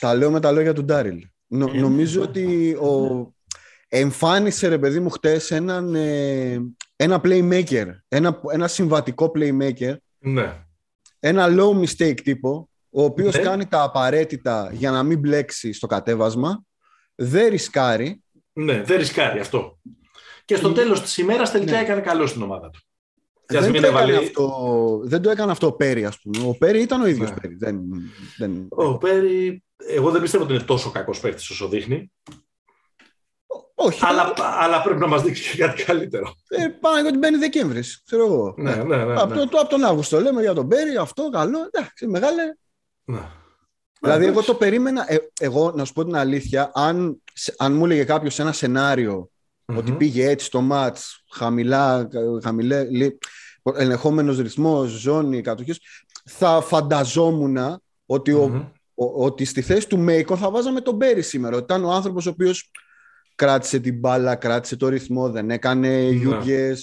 [0.00, 1.26] τα, λέω με τα λόγια του Ντάριλ.
[1.46, 3.32] Νο, ε, νομίζω ότι ο,
[3.88, 6.58] εμφάνισε ρε παιδί μου χτες έναν, ε,
[6.96, 10.64] ένα playmaker, ένα, ένα συμβατικό playmaker ναι
[11.20, 13.42] ένα low mistake τύπο, ο οποίος ναι.
[13.42, 16.62] κάνει τα απαραίτητα για να μην μπλέξει στο κατέβασμα,
[17.14, 18.22] δεν ρισκάρει.
[18.52, 19.78] Ναι, δεν ρισκάρει αυτό.
[20.44, 21.80] Και στο τέλος της ημέρας τελικά ναι.
[21.80, 22.80] έκανε καλό στην ομάδα του.
[23.46, 26.48] Δεν, το έκανε αυτό, δεν το έκανε αυτό ο Πέρι, ας πούμε.
[26.48, 27.36] Ο Πέρι ήταν ο ίδιος ναι.
[27.40, 27.54] Πέρι.
[27.54, 27.80] Δεν,
[28.36, 28.66] δεν...
[28.68, 32.12] Ο Πέρι, εγώ δεν πιστεύω ότι είναι τόσο κακός παίκτης όσο δείχνει.
[33.82, 34.00] Όχι.
[34.02, 36.34] Αλλά, αλλά πρέπει να μας δείξει και κάτι καλύτερο.
[36.48, 38.02] Ε, πάνω ότι μπαίνει Δεκέμβρης.
[38.06, 38.54] Ξέρω εγώ.
[38.56, 39.46] Ναι, ναι, ναι, από, ναι.
[39.46, 41.58] Το, από τον Αύγουστο λέμε για τον Μπέρι, αυτό καλό.
[41.70, 42.42] Εντάξει, μεγάλε.
[43.04, 43.20] Ναι.
[44.00, 45.12] Δηλαδή, εγώ το περίμενα.
[45.12, 47.22] Ε, εγώ, να σου πω την αλήθεια, αν,
[47.56, 49.76] αν μου έλεγε κάποιος ένα σενάριο mm-hmm.
[49.76, 50.98] ότι πήγε έτσι στο ματ,
[51.30, 52.08] χαμηλά,
[52.42, 52.86] χαμηλέ,
[53.74, 55.80] ελεγχόμενος ρυθμός, ζώνη, κατοχής,
[56.24, 58.70] θα φανταζόμουν ότι mm-hmm.
[58.94, 61.56] ο, ότι στη θέση του Μέικον θα βάζαμε τον Μπέρι σήμερα.
[61.56, 62.70] Ότι ήταν ο άνθρωπος ο οποίος
[63.34, 66.08] κράτησε την μπάλα, κράτησε το ρυθμό, δεν έκανε Ναι.
[66.10, 66.74] γιούγκε.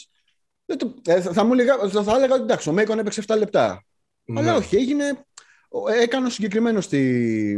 [1.33, 3.83] Θα, μου έλεγα, θα, θα έλεγα ότι εντάξει, ο Μέικον έπαιξε 7 λεπτά.
[4.25, 4.39] Ναι.
[4.39, 5.03] Αλλά όχι, έγινε.
[6.01, 7.55] Έκανε ο συγκεκριμένος τη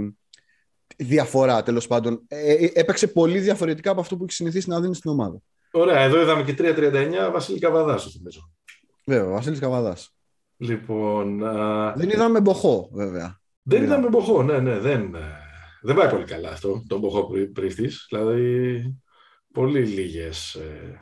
[0.97, 2.23] διαφορά τέλος πάντων.
[2.27, 5.37] Ε, ε, έπαιξε πολύ διαφορετικά από αυτό που έχει συνηθίσει να δίνει στην ομάδα.
[5.71, 8.51] Ωραία, εδώ είδαμε και 3-39 Βασίλη Καβαδάς, σου θυμίζω.
[9.05, 10.13] Βέβαια, ο Βασίλης Καβαδάς.
[10.57, 11.43] Λοιπόν.
[11.47, 13.39] α, Δεν είδαμε μποχό, βέβαια.
[13.61, 13.85] δεν Ναι.
[13.85, 14.79] είδαμε Μποχό, ναι, ναι.
[14.79, 15.19] Δεν, ε,
[15.81, 18.05] δεν πάει πολύ καλά αυτό, τον Μποχό πρι- πρίφτης.
[18.09, 18.95] Δηλαδή,
[19.53, 20.97] πολύ λίγες ε,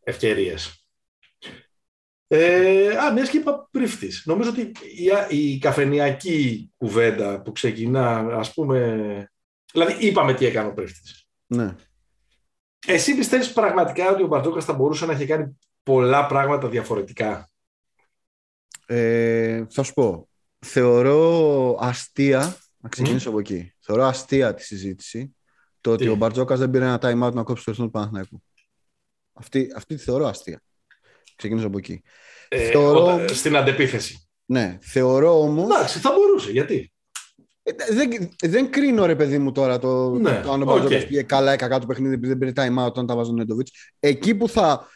[0.00, 0.82] ευκαιρίες.
[2.26, 4.22] Ε, α, μιας και είπα πρίφτης.
[4.26, 4.72] Νομίζω ότι
[5.30, 9.30] η, η καφενιακή κουβέντα που ξεκινά, ας πούμε...
[9.72, 11.26] Δηλαδή, είπαμε τι έκανε ο πρίφτης.
[11.46, 11.74] Ναι.
[12.86, 17.50] Εσύ πιστεύεις πραγματικά ότι ο Μπαρτζόκας θα μπορούσε να έχει κάνει πολλά πράγματα διαφορετικά;
[18.86, 20.28] Ε, θα σου πω.
[20.58, 22.56] Θεωρώ αστεία.
[22.78, 23.72] Να ξεκινήσω από εκεί.
[23.88, 25.36] Θεωρώ αστεία τη συζήτηση
[25.80, 27.90] το ότι Τι; ο Μπαρτζόκας δεν πήρε ένα time out να κόψει το ρυθμό του
[27.90, 28.42] Παναθηναϊκού.
[29.32, 30.62] Αυτή, αυτή τη θεωρώ αστεία.
[31.36, 32.02] Ξεκινήσω από εκεί.
[32.48, 34.28] Ε, Θεωρώ- όταν- στην αντεπίθεση.
[34.44, 35.62] Ναι, θεωρώ όμω.
[35.70, 36.50] Εντάξει, θα μπορούσε.
[36.50, 36.92] Γιατί;
[37.90, 41.08] δεν, δεν κρίνω ρε παιδί μου τώρα το, Ναι, το αν ο Μπαρτζόκας οκ.
[41.08, 43.34] πήγε καλά ή κακά το παιχνίδι επειδή δεν πήρε time out όταν τα βάζει ο
[43.34, 43.70] Νέντοβιτς.
[44.00, 44.88] Εκεί που, θα,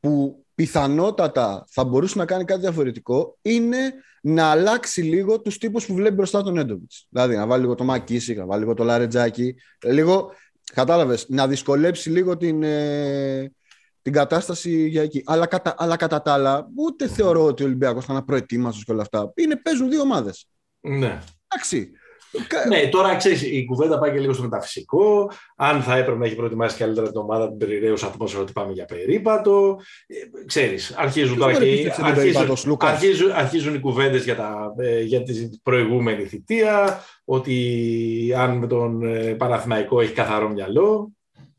[0.00, 5.94] που πιθανότατα θα μπορούσε να κάνει κάτι διαφορετικό είναι να αλλάξει λίγο τους τύπους που
[5.94, 6.90] βλέπει μπροστά τον Νέντοβιτς.
[7.08, 9.54] Δηλαδή να βάλει λίγο το ΜακΚίσικ, να βάλει λίγο το Λαρεντζάκη.
[9.84, 10.32] Λίγο,
[10.74, 13.52] κατάλαβες, να δυσκολέψει λίγο την, ε,
[14.02, 15.22] την κατάσταση για εκεί.
[15.26, 19.02] Αλλά κατά, αλλά κατά τα άλλα, ούτε θεωρώ ότι ο Ολυμπιακός ήταν απροετοίμαστος και όλα
[19.02, 19.32] αυτά.
[19.34, 20.48] Είναι, παίζουν δύο ομάδες.
[20.80, 21.18] Ναι.
[21.48, 21.90] Εντάξει.
[22.46, 25.30] Κα- ναι, τώρα ξέρεις, η κουβέντα πάει και λίγο στο μεταφυσικό.
[25.56, 28.84] Αν θα έπρεπε να έχει προετοιμάσει καλύτερα την ομάδα την περιραίουσα ατμόσφαιρα ότι πάμε για
[28.84, 29.80] περίπατο.
[30.06, 33.74] Ε, ξέρεις, αρχίζουν Ποιος τώρα μπορεί και να πίστεψε τον περίπατος, αρχίζουν, Λούκας; αρχίζουν, αρχίζουν
[33.74, 37.02] οι κουβέντες για, τα, ε, για την προηγούμενη θητεία.
[37.24, 41.10] Ότι αν με τον ε, Παναθηναϊκό έχει καθαρό μυαλό.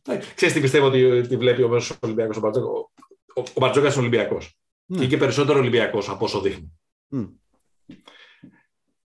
[0.09, 2.67] Ε, Ξέρεις τι πιστεύω ότι, τι βλέπει ο μέσος Ολυμπιακός ο Μπαρτζόκα.
[2.67, 2.89] Ο,
[3.35, 4.57] ο, ο Μπαρτζόκας είναι Ολυμπιακός.
[4.85, 4.99] Ναι.
[4.99, 6.71] Και, και περισσότερο Ολυμπιακός από όσο δείχνει.
[7.07, 7.25] Μμ.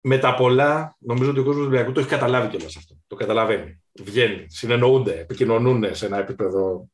[0.01, 2.97] Με τα πολλά, νομίζω ότι ο κόσμος του Ολυμπιακού το έχει καταλάβει κιόλας αυτό.
[3.07, 3.83] Το καταλαβαίνει.
[4.03, 6.89] Βγαίνει, συνεννοούνται, επικοινωνούν σε ένα επίπεδο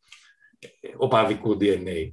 [0.58, 2.10] ε, οπαδικού DNA.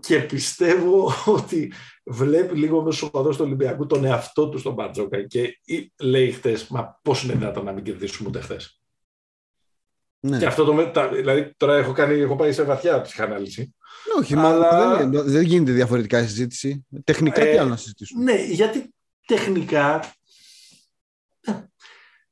[0.00, 1.72] Και πιστεύω ότι
[2.04, 6.30] βλέπει λίγο μέσα στου οπαδού του Ολυμπιακού τον εαυτό του στον Μπαρτζόκα και ή- λέει
[6.32, 8.80] χτες, Μα πώς είναι δυνατόν να μην κερδίσουμε ούτε χθες.
[10.20, 10.38] Ναι.
[10.38, 10.72] Και αυτό το.
[10.74, 13.74] μετα- Δηλαδή, τώρα έχω, κάνει, έχω πάει σε βαθιά ψυχανάλυση.
[14.18, 16.86] Όχι, μα Αλλά- δεν, είναι- δεν γίνεται διαφορετικά η συζήτηση.
[17.04, 18.94] Τεχνικά Ε, τι άλλο να συζητήσουμε; Ναι, γιατί
[19.26, 20.14] τεχνικά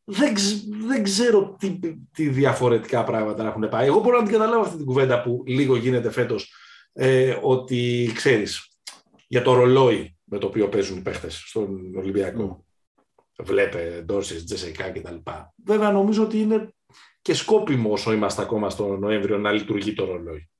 [0.05, 1.78] δεν, ξ- δεν ξέρω τι,
[2.12, 3.86] τι διαφορετικά πράγματα έχουν πάει.
[3.86, 6.55] Εγώ μπορώ να την καταλάβω αυτή την κουβέντα που λίγο γίνεται φέτος
[6.93, 8.68] ε, ότι ξέρεις
[9.26, 12.64] για το ρολόι με το οποίο παίζουν οι παίχτες στον Ολυμπιακό.
[13.41, 15.16] Βλέπε Ντόρσις, Τζεσεκά κτλ.
[15.64, 16.72] Βέβαια νομίζω ότι είναι
[17.22, 20.51] και σκόπιμο όσο είμαστε ακόμα στο Νοέμβριο να λειτουργεί το ρολόι.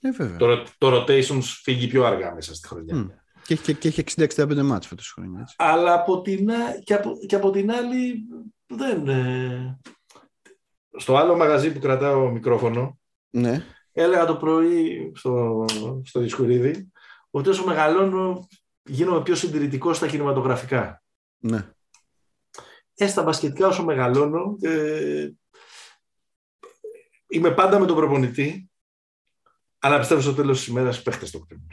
[0.00, 0.36] Ε, βέβαια.
[0.36, 2.96] Το, το rotations φύγει πιο αργά μέσα στη χρονιά.
[2.96, 3.08] Μμ.
[3.50, 5.40] Και, έχει- και, και έχει 60-65 μάτς φέτος η χρονιά.
[5.40, 5.54] Έτσι.
[5.58, 8.24] Αλλά από την, α- και, από, και από την άλλη
[8.66, 9.08] δεν...
[9.08, 9.78] ε,
[10.98, 12.98] Στο άλλο μαγαζί που κρατάω μικρόφωνο
[13.30, 13.64] Ναι.
[13.92, 15.64] έλεγα το πρωί στο,
[16.04, 16.92] στο Δισκουρίδη
[17.30, 18.46] ότι όσο μεγαλώνω
[18.82, 21.02] γίνομαι πιο συντηρητικός στα κινηματογραφικά.
[21.38, 21.68] ναι.
[22.94, 25.28] Ε, στα μπασκετικά όσο μεγαλώνω ε,
[27.28, 28.70] είμαι πάντα με τον προπονητή
[29.78, 31.68] αλλά πιστεύω στο τέλος της ημέρας οι παίχτες το κρίνουν.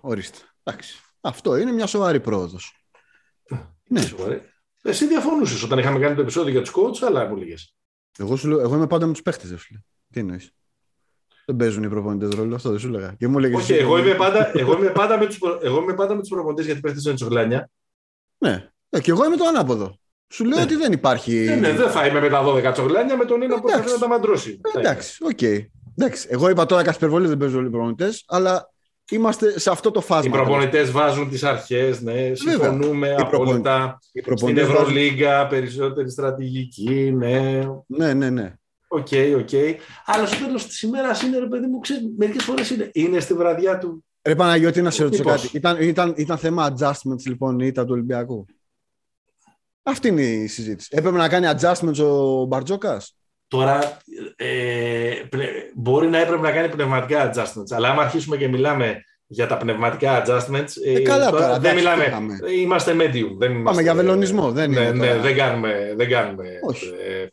[0.00, 0.38] Ορίστε.
[0.62, 1.00] Εντάξει.
[1.20, 2.84] Αυτό είναι μια σοβαρή πρόοδος.
[3.88, 4.00] Ναι.
[4.00, 4.42] Τι σου αρέσει.
[4.82, 7.74] Εσύ διαφωνούσες όταν είχαμε κάνει το επεισόδιο για τους coach, αλλά μου λέγες.
[8.18, 9.78] Εγώ, σου λέω, εγώ είμαι πάντα με τους παίχτες, ρε φίλε.
[10.12, 10.50] Τι εννοείς.
[11.46, 13.14] Δεν παίζουν οι προπονητές ρόλο, αυτό δεν σου λέγα.
[13.18, 15.80] Και μου έλεγες Όχι, εσύ, εγώ είμαι πάντα, εγώ είμαι πάντα με τους, προ- εγώ
[15.82, 17.70] είμαι πάντα με τους προπονητές γιατί παίχτες είναι τσογλάνια.
[18.38, 18.70] Ναι.
[18.90, 19.98] Ε, και εγώ είμαι το ανάποδο.
[20.32, 20.62] Σου λέω Ναι.
[20.62, 21.32] ότι δεν υπάρχει.
[21.44, 23.82] Ναι, ναι, δεν θα είμαι με τα 12 τσογλάνια με τον ένα που Εντάξει.
[23.82, 24.60] προσπαθεί να τα μαντρώσει.
[24.74, 25.42] Ε, Εντάξει, οκ.
[25.96, 26.26] Εντάξει.
[26.30, 28.70] Εγώ είπα τώρα καθ' υπερβολή δεν παίζουν όλοι οι προπονητές, αλλά
[29.10, 30.30] είμαστε σε αυτό το Οι φάσμα.
[30.36, 33.98] προπονητές βάζουν τις αρχές, ναι, συμφωνούμε Οι προπον- απόλυτα.
[34.00, 37.62] Οι Στην προπονητές βάζουν- Ευρωλίγκα περισσότερη στρατηγική, ναι.
[37.86, 38.54] Ναι, ναι, ναι.
[38.88, 39.48] OK, OK.
[40.04, 43.34] Αλλά στο τέλος της ημέρας είναι, ρε παιδί μου, ξέρει, μερικές φορές είναι, είναι στη
[43.34, 44.04] βραδιά του.
[44.22, 45.42] Ρε Παναγιώτη, να σε ρωτήσω Μήπως.
[45.42, 45.56] κάτι.
[45.56, 48.46] Ήταν, ήταν, ήταν θέμα adjustments λοιπόν η ήττα του Ολυμπιακού;
[49.82, 50.88] Αυτή είναι η συζήτηση.
[50.92, 53.16] Έπρεπε να κάνει adjustments ο Μπαρτζόκας;
[53.50, 53.96] Τώρα
[54.36, 59.46] ε, πλε- μπορεί να έπρεπε να κάνει πνευματικά adjustments, αλλά άμα αρχίσουμε και μιλάμε για
[59.46, 62.04] τα πνευματικά adjustments, Ε, καλά τώρα, δεν εντάξει, μιλάμε.
[62.04, 62.38] τι πάμε.
[62.46, 63.36] Ε, Είμαστε medium.
[63.38, 65.20] Δεν είμαστε, για βελονισμό, δεν ναι, είναι ναι, τώρα.
[65.20, 66.86] δεν κάνουμε, δεν κάνουμε Όχι.
[66.86, 67.28] ε, ε,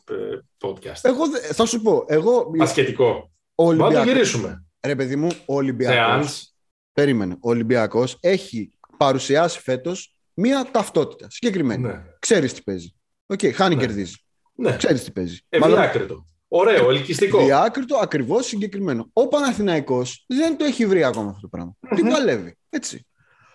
[0.61, 0.99] podcast.
[1.01, 2.51] Εγώ δε- θα σου πω, εγώ.
[2.59, 3.31] Μπασκετικό.
[3.55, 4.65] Ο Μπορούμε να το Ολυμπιακός, γυρίσουμε.
[4.87, 6.53] ρε παιδί μου, ο Ολυμπιακός, Θεάνς.
[6.93, 11.81] περίμενε, ο Ολυμπιακός έχει παρουσιάσει φέτος μία ταυτότητα συγκεκριμένη.
[11.83, 12.03] Ναι.
[12.19, 12.93] Ξέρεις τι παίζει.
[13.25, 13.81] Οκ, χάνει, Ναι.
[13.81, 14.15] κερδίζει.
[14.57, 14.75] Ναι.
[14.75, 15.39] Ξέρεις τι παίζει.
[15.49, 16.25] Ε, Μάλλον- διάκριτο.
[16.47, 17.43] Ωραίο, ελκυστικό.
[17.45, 19.09] Διάκριτο, ακριβώς συγκεκριμένο.
[19.13, 21.73] Ο Παναθηναϊκός δεν το έχει βρει ακόμα αυτό το πράγμα.
[21.95, 22.57] Τι παλεύει.
[22.69, 23.05] Έτσι.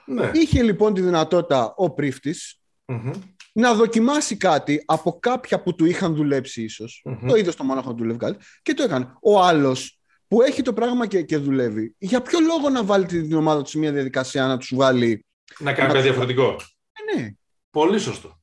[0.07, 0.31] Ναι.
[0.35, 3.11] Είχε λοιπόν τη δυνατότητα ο Πρίφτης Μμμ.
[3.53, 7.03] να δοκιμάσει κάτι από κάποια που του είχαν δουλέψει ίσως.
[7.05, 7.29] Μμμ.
[7.29, 9.13] Το είδες στο Μόναχο να δουλεύει κάτι και το έκανε.
[9.23, 13.33] Ο άλλος που έχει το πράγμα και, και δουλεύει, για ποιο λόγο να βάλει την
[13.35, 15.27] ομάδα του σε μια διαδικασία να τους βάλει.
[15.59, 16.57] Να κάνει κάτι διαφορετικό;
[16.93, 17.31] Ε, ναι.
[17.71, 18.42] Πολύ σωστό.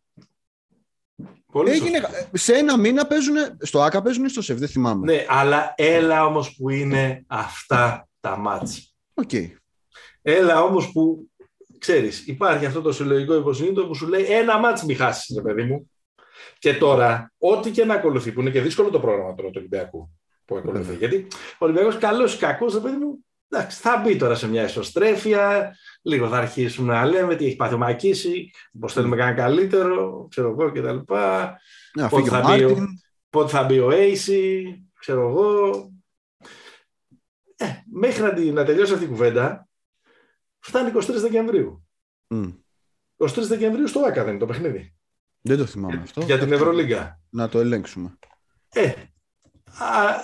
[1.52, 2.38] Πολύ Έγινε, σωστό.
[2.38, 5.14] σε ένα μήνα παίζουν, στο ΟΑΚΑ παίζουν ή στο ΣΕΦ, δεν θυμάμαι.
[5.14, 8.96] Ναι, αλλά έλα όμως που είναι αυτά τα ματς.
[9.14, 9.32] Οκ.
[10.22, 11.30] Έλα όμως που,
[11.78, 15.64] ξέρεις, υπάρχει αυτό το συλλογικό υποσυνείδητο που σου λέει ένα μάτς μη χάσεις, ρε παιδί
[15.64, 15.92] μου.
[16.60, 20.10] Και τώρα, ό,τι και να ακολουθεί, που είναι και δύσκολο το πρόγραμμα τώρα του Ολυμπιακού
[20.46, 20.84] που ακολουθεί.
[20.84, 20.98] Βέβαια.
[20.98, 24.64] Γιατί ο Ολυμπιακός καλός ή κακός, ρε παιδί μου, εντάξει, θα μπει τώρα σε μια
[24.64, 29.36] ισοστρέφεια, λίγο θα αρχίσουμε να λέμε τι έχει πάθει ο Μακίση, πώς θέλουμε να κάνει
[29.38, 30.96] καλύτερο, ξέρω εγώ κτλ.
[30.96, 32.88] Ναι, Πότε φύγει ο θα μπει ο- Μάρτιν.
[33.30, 34.32] πότε θα μπει ο AC,
[35.00, 35.72] ξέρω εγώ.
[37.56, 39.68] Ε, μέχρι να, τη- να τελειώσει αυτή η κουβέντα,
[40.60, 41.88] φτάνει 23 Δεκεμβρίου.
[42.28, 42.50] Μμ.
[43.18, 44.94] 23 Δεκεμβρίου στο ΆΚΑ δεν είναι το παιχνίδι.
[45.42, 46.22] Δεν το θυμάμαι αυτό.
[46.22, 47.20] Για την Ευρωλίγκα.
[47.30, 48.18] Να το ελέγξουμε.
[48.70, 48.94] Ε,
[49.80, 50.16] α,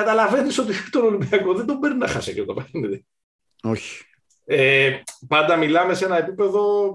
[0.00, 3.06] καταλαβαίνεις ότι τον Ολυμπιακό δεν τον παίρνει να χάσει και το παιχνίδι.
[3.62, 4.04] Όχι.
[4.44, 4.90] Ε,
[5.28, 6.94] πάντα μιλάμε σε ένα επίπεδο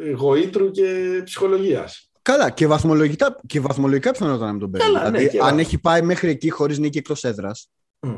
[0.00, 2.10] ε, γοήτρου και ψυχολογίας.
[2.22, 4.86] Καλά, και βαθμολογικά, και βαθμολογικά πιθανότατα να μην τον παίρνει.
[4.86, 7.70] Καλά, ναι, δηλαδή, και αν βα- έχει πάει μέχρι εκεί χωρίς νίκη εκτός έδρας,
[8.00, 8.14] Μμ.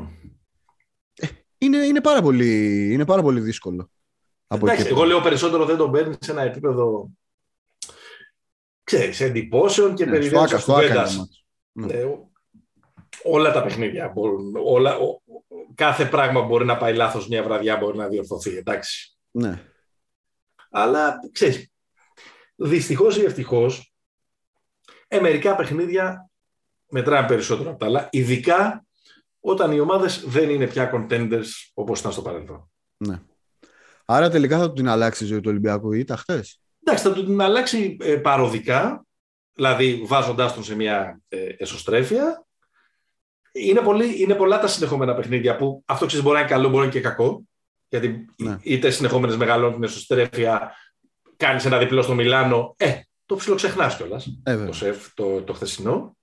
[1.57, 3.89] είναι, είναι, πάρα πολύ, είναι πάρα πολύ δύσκολο.
[4.47, 4.91] Από Εντάξει, εκεί.
[4.93, 7.09] εγώ λέω περισσότερο δεν τον παίρνει σε ένα επίπεδο
[8.83, 11.93] ξέρεις, εντυπώσεων και Ναι, ναι, στο άκα, στο άκα είναι το μάτς.
[11.93, 12.05] Ε,
[13.23, 15.21] όλα τα παιχνίδια μπορούν, όλα, ο-
[15.75, 19.17] κάθε πράγμα μπορεί να πάει λάθος μια βραδιά, μπορεί να διορθωθεί, εντάξει.
[19.31, 19.63] Ναι.
[20.69, 21.71] Αλλά, ξέρεις,
[22.55, 23.93] δυστυχώς ή ευτυχώς,
[25.07, 26.29] ε, μερικά παιχνίδια
[26.89, 28.85] μετράνε περισσότερο από τα άλλα, ειδικά
[29.39, 32.71] όταν οι ομάδες δεν είναι πια contenders όπως ήταν στο παρελθόν.
[32.97, 33.21] ναι.
[34.05, 37.13] Άρα τελικά θα του την αλλάξει η ζωή του Ολυμπιακού ή τα χθες; Εντάξει, θα
[37.13, 39.05] του την αλλάξει ε, παροδικά,
[39.53, 42.45] δηλαδή βάζοντάς τον σε μια ε, εσωστρέφεια.
[43.67, 46.77] Είναι, πολύ, είναι πολλά τα συνεχόμενα παιχνίδια που αυτό ξέρεις μπορεί να είναι καλό, μπορεί
[46.77, 47.43] να είναι και κακό.
[47.89, 48.57] Γιατί Ναι.
[48.61, 50.75] είτε συνεχόμενες μεγαλώνουν την εσωστρέφεια,
[51.37, 54.73] κάνεις ένα διπλό στο Μιλάνο, ε, το ψιλοξεχνάς κιόλας, Ε, το, βέβαια.
[54.73, 56.17] σεφ, το, το χθεσινό.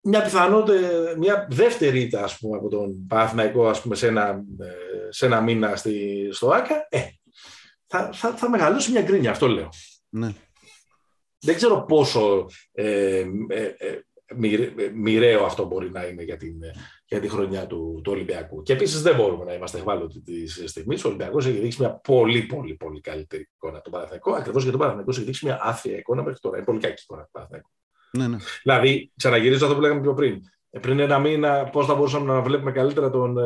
[0.00, 0.78] Μια πιθανότητα,
[1.18, 4.28] μια δεύτερη ήττα ας πούμε, από τον Παναθηναϊκό ας πούμε, σε, ένα,
[4.60, 7.00] ε, σε ένα μήνα στη, στο ΆΚΑ, ε,
[7.86, 9.68] θα, θα, θα μεγαλώσει μια γκρίνια, αυτό λέω.
[10.08, 10.32] Ναι.
[11.40, 14.00] Δεν ξέρω πόσο ε, ε, ε, μοιρ- ε,
[14.94, 16.70] μοιραίο αυτό μπορεί να είναι για, την, ε,
[17.04, 18.62] για τη χρονιά του, του Ολυμπιακού.
[18.62, 21.04] Και επίσης δεν μπορούμε να είμαστε ευάλωτοι της στιγμής.
[21.04, 24.32] Ο Ολυμπιακός έχει δείξει μια πολύ, πολύ, πολύ καλύτερη εικόνα από τον Παναθηναϊκό.
[24.32, 26.56] Ακριβώς γιατί ο Παναθηναϊκός έχει δείξει μια άθλια εικόνα μέχρι τώρα.
[26.56, 27.70] Είναι πολύ κακή εικόνα του Παναθηναϊκού.
[28.12, 28.36] ναι, ναι.
[28.62, 30.40] Δηλαδή, ξαναγυρίζω αυτό που λέγαμε πιο πριν.
[30.70, 33.36] Ε, πριν ένα μήνα, πώς θα μπορούσαμε να βλέπουμε καλύτερα τον,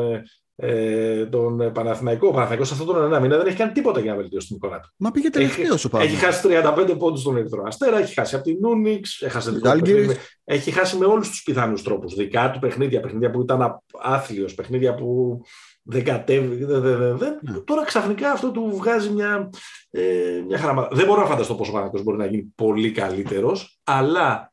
[0.55, 2.27] ε, ε, τον Παναθηναϊκό.
[2.27, 4.55] Ο Παναθηναϊκός σε αυτόν τον ένα μήνα δεν έχει κάνει τίποτα για να βελτιώσει την
[4.55, 4.89] εικόνα του.
[4.97, 6.35] Μα πήγε τελευταίος ο Έχει Παναθηναϊκός.
[6.35, 9.91] χάσει 35 πόντους στον Ερυθρό Αστέρα, έχει χάσει από την Νούνιξ, έχασε Της το παιχνίδι.
[9.95, 10.17] Ζάλγκιρις.
[10.43, 12.13] Έχει χάσει με όλους τους πιθανούς τρόπους.
[12.13, 15.41] Δικά του παιχνίδια, παιχνίδια που ήταν άθλιος, παιχνίδια που
[15.83, 16.63] δεν κατέβει.
[16.65, 17.39] Δεν, δεν, δεν, δεν.
[17.41, 17.59] Ναι.
[17.59, 19.49] Τώρα ξαφνικά αυτό του βγάζει μια,
[19.89, 20.01] ε,
[20.47, 20.89] μια χαραμάδα.
[20.91, 24.52] Δεν μπορώ να φανταστώ πόσο ο Παναθηναϊκός μπορεί να γίνει πολύ καλύτερος, αλλά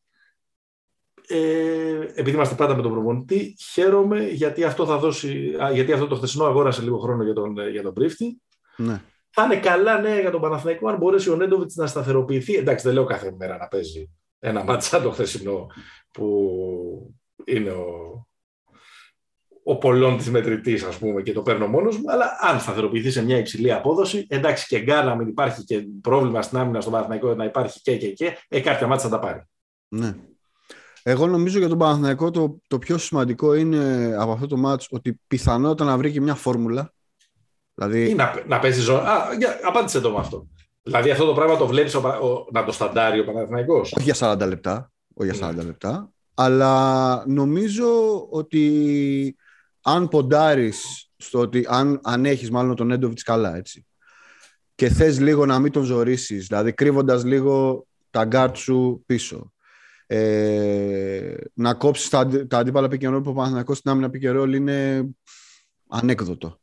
[1.33, 6.07] ε, επειδή είμαστε πάντα με τον προπονητή, χαίρομαι γιατί αυτό, θα δώσει, α, γιατί αυτό
[6.07, 8.41] το χθεσινό αγόρασε λίγο χρόνο για τον, για τον πρίφτη.
[8.77, 9.03] Ναι.
[9.31, 12.55] Θα είναι καλά νέα για τον Παναθηναϊκό αν μπορέσει ο Νέντοβιτς να σταθεροποιηθεί.
[12.55, 15.67] Εντάξει, δεν λέω κάθε μέρα να παίζει ένα μάτσα το χθεσινό
[16.11, 17.15] που
[17.45, 17.87] είναι ο,
[19.63, 22.11] ο πολλών της μετρητής, ας πούμε, και το παίρνω μόνος μου.
[22.11, 26.43] Αλλά αν σταθεροποιηθεί σε μια υψηλή απόδοση, εντάξει και γκάνα, να μην υπάρχει και πρόβλημα
[26.43, 29.43] στην άμυνα στον Παναθηναϊκό να υπάρχει και και και, ε, κάποια μάτσα θα τα πάρει.
[29.89, 30.15] Ναι.
[31.03, 35.21] Εγώ νομίζω για τον Παναθηναϊκό το, το πιο σημαντικό είναι από αυτό το ματς ότι
[35.27, 36.93] πιθανότατα να βρει και μια φόρμουλα.
[37.75, 39.07] Δηλαδή, Ή να, να παίζει ζώνη.
[39.09, 40.47] Α, για, απάντησε το με αυτό.
[40.83, 41.97] Δηλαδή αυτό το πράγμα το βλέπεις
[42.53, 43.93] να το σταντάρει ο Παναθηναϊκός.
[43.93, 45.63] όχι για 40 λεπτά, όχι για 40 Ναι.
[45.63, 47.87] λεπτά, αλλά νομίζω
[48.31, 49.37] ότι
[49.83, 53.87] αν ποντάρεις στο ότι αν, αν έχεις μάλλον τον Νέντοβιτς καλά, έτσι,
[54.75, 59.53] και θες λίγο να μην τον ζορίσεις, δηλαδή κρύβοντας λίγο τα γκαρντ σου πίσω,
[60.13, 64.11] ε, να κόψεις τα, αντι- τα αντίπαλα pick and roll που ο Παναθηναϊκός στην άμυνα
[64.13, 65.05] pick and roll είναι
[65.89, 66.61] ανέκδοτο.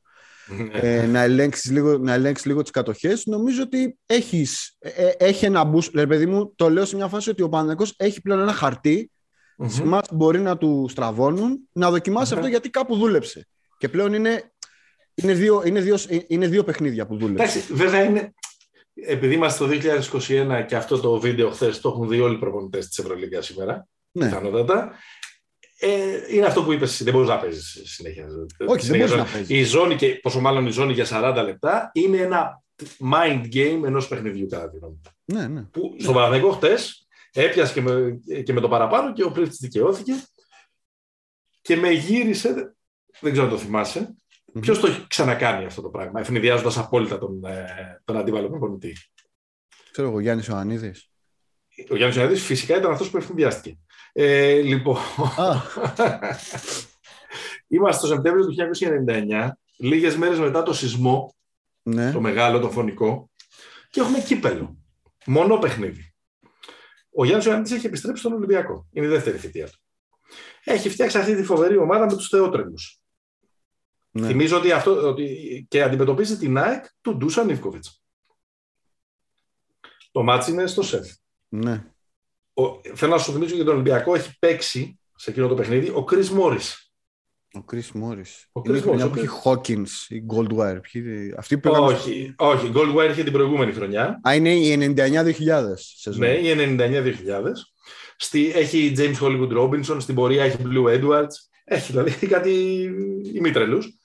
[0.72, 5.46] ε, να, ελέγξεις λίγο, να ελέγξεις λίγο τις κατοχές νομίζω ότι έχεις, ε, ε, έχει
[5.46, 8.40] ένα boost ρε παιδί μου το λέω σε μια φάση ότι ο Παναθηναϊκός έχει πλέον
[8.40, 9.12] ένα χαρτί
[9.58, 9.70] Μμμ.
[9.70, 12.38] σε μάτς που μπορεί να του στραβώνουν να δοκιμάσει Μμμ.
[12.38, 14.52] αυτό γιατί κάπου δούλεψε και πλέον είναι,
[15.16, 18.34] είναι, δύο, είναι, δύο, είναι δύο παιχνίδια που δούλεψε Εντάξει, βέβαια είναι.
[19.06, 19.72] Επειδή είμαστε το
[20.28, 23.88] 2021 και αυτό το βίντεο χθες το έχουν δει όλοι οι προπονητές της Ευρωλίγκα σήμερα,
[24.12, 24.26] Ναι.
[24.26, 24.92] πιθανότατα.
[25.80, 25.90] Ε,
[26.36, 28.26] είναι αυτό που είπες εσύ, δεν μπορείς να παίζεις συνέχεια.
[28.26, 29.30] Όχι, δεν Συνέχεια μπορείς να ζώνη.
[29.32, 29.50] παίζεις.
[29.60, 32.64] Η ζώνη, και πόσο μάλλον η ζώνη για 40 λεπτά, είναι ένα
[33.12, 35.02] mind game ενός παιχνιδιού, κατά τη γνώμη μου.
[35.26, 35.62] Ναι, ναι.
[35.62, 36.78] Που στον Παναθηναϊκό χτε
[37.34, 40.14] έπιασε και με, και με το παραπάνω και ο Πρίφτη δικαιώθηκε
[41.62, 42.76] και με γύρισε.
[43.20, 44.16] Δεν ξέρω αν το θυμάσαι.
[44.58, 44.64] Μμμ.
[44.64, 48.96] Ποιος το έχει ξανακάνει αυτό το πράγμα, ευνηδιάζοντας απόλυτα τον, ε, τον αντίπαλο προπονητή.
[49.92, 51.10] Ξέρω εγώ, Γιάννης Ιωαννίδης.
[51.90, 53.78] Ο Γιάννης Ιωαννίδης φυσικά ήταν αυτός που ευνηδιάστηκε.
[54.14, 54.98] Ε, λοιπόν,
[55.38, 55.56] Α,
[57.68, 58.56] είμαστε το Σεπτέμβριο του
[59.08, 61.36] 1999, λίγες μέρες μετά το σεισμό,
[61.84, 62.12] ναι.
[62.12, 63.30] το μεγάλο, το φωνικό,
[63.90, 64.78] και έχουμε κύπελο.
[65.26, 66.14] Μόνο παιχνίδι.
[67.16, 68.88] Ο Γιάννης Ιωαννίδης έχει επιστρέψει στον Ολυμπιακό.
[68.92, 69.80] Είναι η δεύτερη θητεία του.
[70.64, 72.74] Έχει φτιάξει αυτή τη φοβερή ομάδα με τους θεότρελους.
[74.20, 74.28] Ναι.
[74.28, 77.84] Θυμίζω ότι αυτό ότι και αντιμετωπίζει την ΑΕΚ του Ντούσαν Ίβκοβιτς.
[80.12, 81.08] Το ματς είναι στο ΣΕΦ.
[81.48, 81.84] ναι.
[82.54, 86.04] Ο, θέλω να σου θυμίσω για τον Ολυμπιακό έχει παίξει σε εκείνο το παιχνίδι ο
[86.04, 86.58] Κρις Μόρις.
[87.54, 88.24] Ο Κρις Μόρις.
[88.52, 90.80] Ο Είναι η Chris χρονιά Morris, που ο έχει Hawkins ή Goldwire.
[90.92, 92.72] Ποιοι- Αυτοί που πήγαν- Όχι, όχι.
[92.76, 94.20] Goldwire είχε την προηγούμενη χρονιά.
[94.28, 96.20] Α, είναι η 99-2000 σεζόν.
[96.22, 97.52] Ναι, η 99-2000.
[98.18, 101.28] Στη, έχει James Hollywood Robinson, στην πορεία έχει Blue Edwards.
[101.64, 102.52] Έχει δηλαδή κάτι
[103.34, 103.97] ημίτρελους.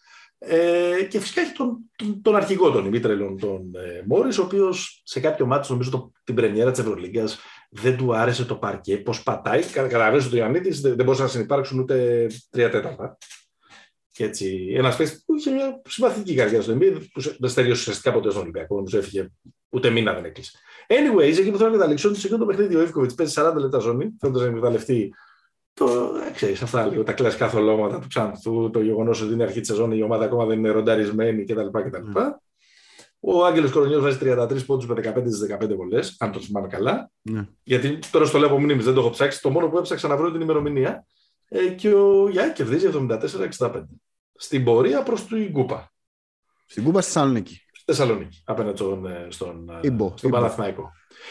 [0.44, 5.02] Ε, και φυσικά έχει τον, τον, τον αρχηγό των ημίτρελων, τον ε, Μόρις, ο οποίος
[5.04, 7.38] σε κάποιο μάτι, νομίζω το, την πρεμιέρα της Ευρωλίγκας,
[7.70, 9.60] δεν του άρεσε το παρκέ, πώ πατάει.
[9.62, 13.18] Κα- Καταλαβαίνεις ότι ο Ιωαννίδης δεν, δεν μπορούσε να συνεπάρξουν ούτε τρία τέταρτα.
[14.12, 17.80] Και έτσι, ένας παίκτης που είχε μια συμπαθητική καρδιά στο NBA, που σε- δεν στερεώσει
[17.80, 19.28] ουσιαστικά ποτέ στον Ολυμπιακό, νομίζω έφυγε
[19.68, 20.58] ούτε μήνα δεν έκλεισε.
[20.88, 23.52] Anyways, εκεί που θέλω να καταλήξω, ότι σε εκείνο το παιχνίδι ο Ιβκοβιτς παίζει 40
[23.56, 25.14] λεπτά ζώνη, θέλοντας να εκμεταλλευτεί
[25.74, 29.60] το, ε, ξέρεις, αυτά λίγο, τα κλασικά θολώματα του Ξανθού, το γεγονός ότι είναι αρχή
[29.60, 31.66] της σεζόν, η ομάδα ακόμα δεν είναι ρονταρισμένη κτλ.
[31.66, 32.18] κτλ.
[33.24, 37.10] Ο Άγγελος Κορονιός βάζει 33 πόντους με 15 στις 15 βολές, αν το θυμάμαι καλά.
[37.22, 37.48] Ναι.
[37.62, 39.40] Γιατί τώρα στο λέω από μνήμης, δεν το έχω ψάξει.
[39.40, 41.06] Το μόνο που έψαξα να βρω είναι την ημερομηνία.
[41.48, 42.90] Ε, και ο Γιάννη κερδίζει
[43.58, 43.82] 74-65.
[44.34, 45.92] Στην πορεία προς την Κούπα.
[46.66, 47.62] Στην Κούπα στη Θεσσαλονίκη.
[47.72, 50.38] Στη Θεσσαλονίκη, απέναντι στον, ε, στον, ε, Ιμπο, στον Ιμπο.
[50.38, 50.90] Παναθηναϊκό.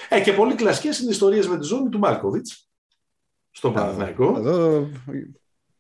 [0.10, 2.71] Ε, και πολύ κλασικές είναι οι ιστορίες με τη ζώνη του Μάλκοβιτς
[3.52, 4.36] στον Παναθηναϊκό.
[4.38, 4.90] Εδώ.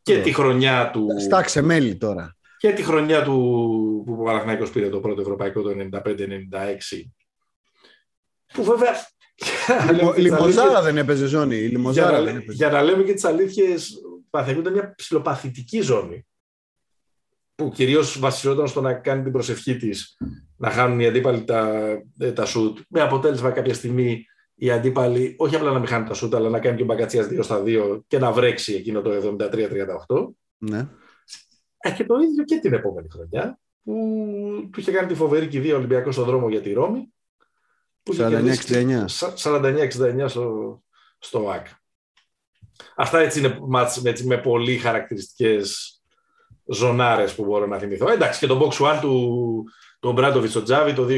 [0.01, 0.23] Και εδώ.
[0.23, 1.07] τη χρονιά του.
[1.19, 2.35] Στάξε μέλη τώρα.
[2.57, 3.31] Και τη χρονιά του
[4.05, 6.01] που ο Παναθηναϊκός πήρε το πρώτο ευρωπαϊκό το 95-96.
[8.53, 8.91] Που βέβαια.
[9.67, 11.55] για να λέμε Λιμο- και τις Λιμοζάρα αλήθειες- δεν έπαιζε ζώνη.
[11.55, 12.51] Η για, Λιμοζάρα να, δεν έπαιζε.
[12.53, 16.25] για να λέμε και τις αλήθειες, ο Παναθηναϊκός ήταν μια ψηλοπαθητική ζώνη.
[17.55, 20.17] Που κυρίως βασιζόταν στο να κάνει την προσευχή της
[20.57, 21.69] να χάνουν οι αντίπαλοι τα,
[22.19, 22.77] ε, τα σουτ.
[22.89, 24.25] Με αποτέλεσμα κάποια στιγμή
[24.61, 27.27] οι αντίπαλοι όχι απλά να μην χάνουν τα σουτ, αλλά να κάνει και ο Μπαγκατσίας
[27.27, 30.27] 2 στα 2 και να βρέξει εκείνο το 73-38.
[30.57, 30.87] Ναι.
[31.77, 33.93] Ε, και το ίδιο και την επόμενη χρονιά που
[34.71, 37.13] του είχε κάνει τη φοβερή κηδεία Ολυμπιακός στον δρόμο για τη Ρώμη.
[38.03, 38.31] που είχε 49-69.
[38.31, 40.81] κερδίσει 49-69 στο,
[41.19, 41.67] στο ΆΚ.
[42.95, 46.01] Αυτά έτσι είναι μάτς, έτσι, με πολύ χαρακτηριστικές
[46.65, 48.09] ζωνάρες που μπορώ να θυμηθώ.
[48.09, 49.63] Ε, Εντάξει, και το box one του
[50.01, 51.15] τον Μπράντοβιτς στο Τζάβι το 2011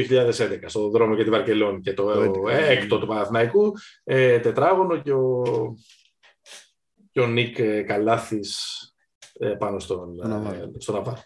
[0.66, 2.50] στον δρόμο για τη Βαρκελόνη και το, Το έντεκα.
[2.50, 3.72] ε, έκτο του Παναθηναϊκού
[4.04, 5.42] ε, τετράγωνο και ο,
[7.12, 8.58] και ο Νίκ ε, Καλάθης
[9.38, 10.54] ε, πάνω στον, Στον Ναβάρο.
[10.56, 11.22] ε, στον Ναβάρο.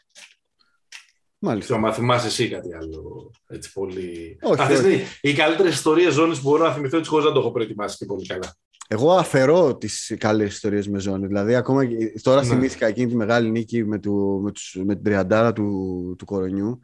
[1.39, 1.65] Μάλιστα.
[1.75, 4.39] Ξέρω, μα θυμάσαι εσύ κάτι άλλο έτσι πολύ.
[4.43, 4.93] Όχι, Αυτές όχι.
[4.93, 7.97] είναι οι καλύτερες ιστορίες ζώνης που μπορώ να θυμηθώ έτσι χωρίς να το έχω προετοιμάσει
[7.97, 8.57] και πολύ καλά.
[8.91, 11.27] Εγώ αφαιρώ τις καλές ιστορίες με ζώνη.
[11.27, 12.47] Δηλαδή, ακόμα και- τώρα Ναι.
[12.47, 16.81] θυμήθηκα εκείνη τη μεγάλη νίκη με, του, με, τους, με την τριαντάρα του, του κορονιού.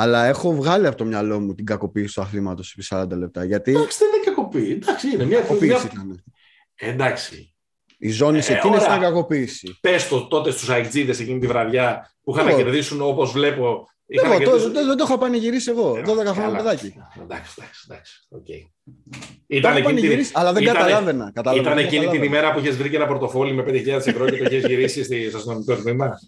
[0.00, 3.44] Αλλά έχω βγάλει από το μυαλό μου την κακοποίηση του αθλήματος επί 40 λεπτά.
[3.44, 4.72] Γιατί Εντάξει, δεν είναι κακοποίηση.
[4.72, 6.24] Εντάξει, είναι μια κακοποίηση μια- ήταν.
[6.74, 7.54] Εντάξει.
[7.98, 8.88] Οι ζώνες Ε, εκείνες ωραία.
[8.96, 9.78] ήταν κακοποίηση.
[9.80, 12.62] Πες το τότε στους Αιγτζίδες εκείνη τη βραδιά που είχαν να Εγώ.
[12.62, 13.86] κερδίσουν όπως βλέπω.
[14.06, 15.92] είχαν Εγώ, να το, κερδίσουν- δεν δεν το έχω πανηγυρίσει εγώ.
[15.92, 16.32] 12 Καλά.
[16.34, 16.94] χρόνια παιδάκι.
[17.22, 18.26] Εντάξει, εντάξει, εντάξει.
[18.28, 18.46] οκ.
[18.46, 18.52] Το
[19.46, 21.30] Ήταν έχω εκείνη, την- πανηγυρίσει, αλλά δεν ήτανε- καταλάβαινα.
[21.34, 22.38] καταλάβαινα, ήταν δεν εκείνη την καταλάβαινα.
[22.38, 25.28] ημέρα που είχες βρει και ένα πορτοφόλι με 5.000 ευρώ και το είχες γυρίσει στη-
[25.28, 26.18] στο αστυνομικό τμήμα;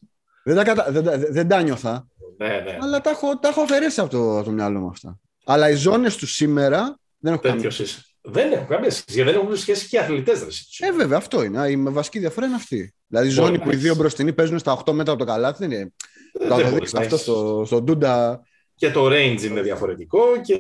[0.45, 0.87] Δεν, τα κατα...
[0.91, 2.07] δεν, τα- δεν τα νιώθα.
[2.47, 2.78] Ναι, ναι.
[2.80, 5.18] Αλλά τα έχω, τα έχω αφαιρέσει από το, από το μυαλό μου αυτά.
[5.45, 7.62] Αλλά οι ζώνες του σήμερα δεν έχουν καμία.
[7.62, 8.05] Τέτοιο είσαι.
[8.22, 9.05] Δεν έχουν καμία σχέση.
[9.14, 10.41] Γιατί δεν έχουν σχέση και οι αθλητές.
[10.78, 11.68] Ε, βέβαια, αυτό είναι.
[11.70, 12.95] Η βασική διαφορά είναι αυτή.
[13.07, 13.86] Δηλαδή, η ζώνη Μπορεί, που οι εντάξει.
[13.86, 15.93] δύο μπροστινοί παίζουν στα 8 μέτρα από το καλάθι δεν είναι.
[16.38, 18.43] Θα Δεν το μπορείς δεις να αυτό έχεις- στο, στο Ντούντα.
[18.74, 20.59] Και το range είναι διαφορετικό και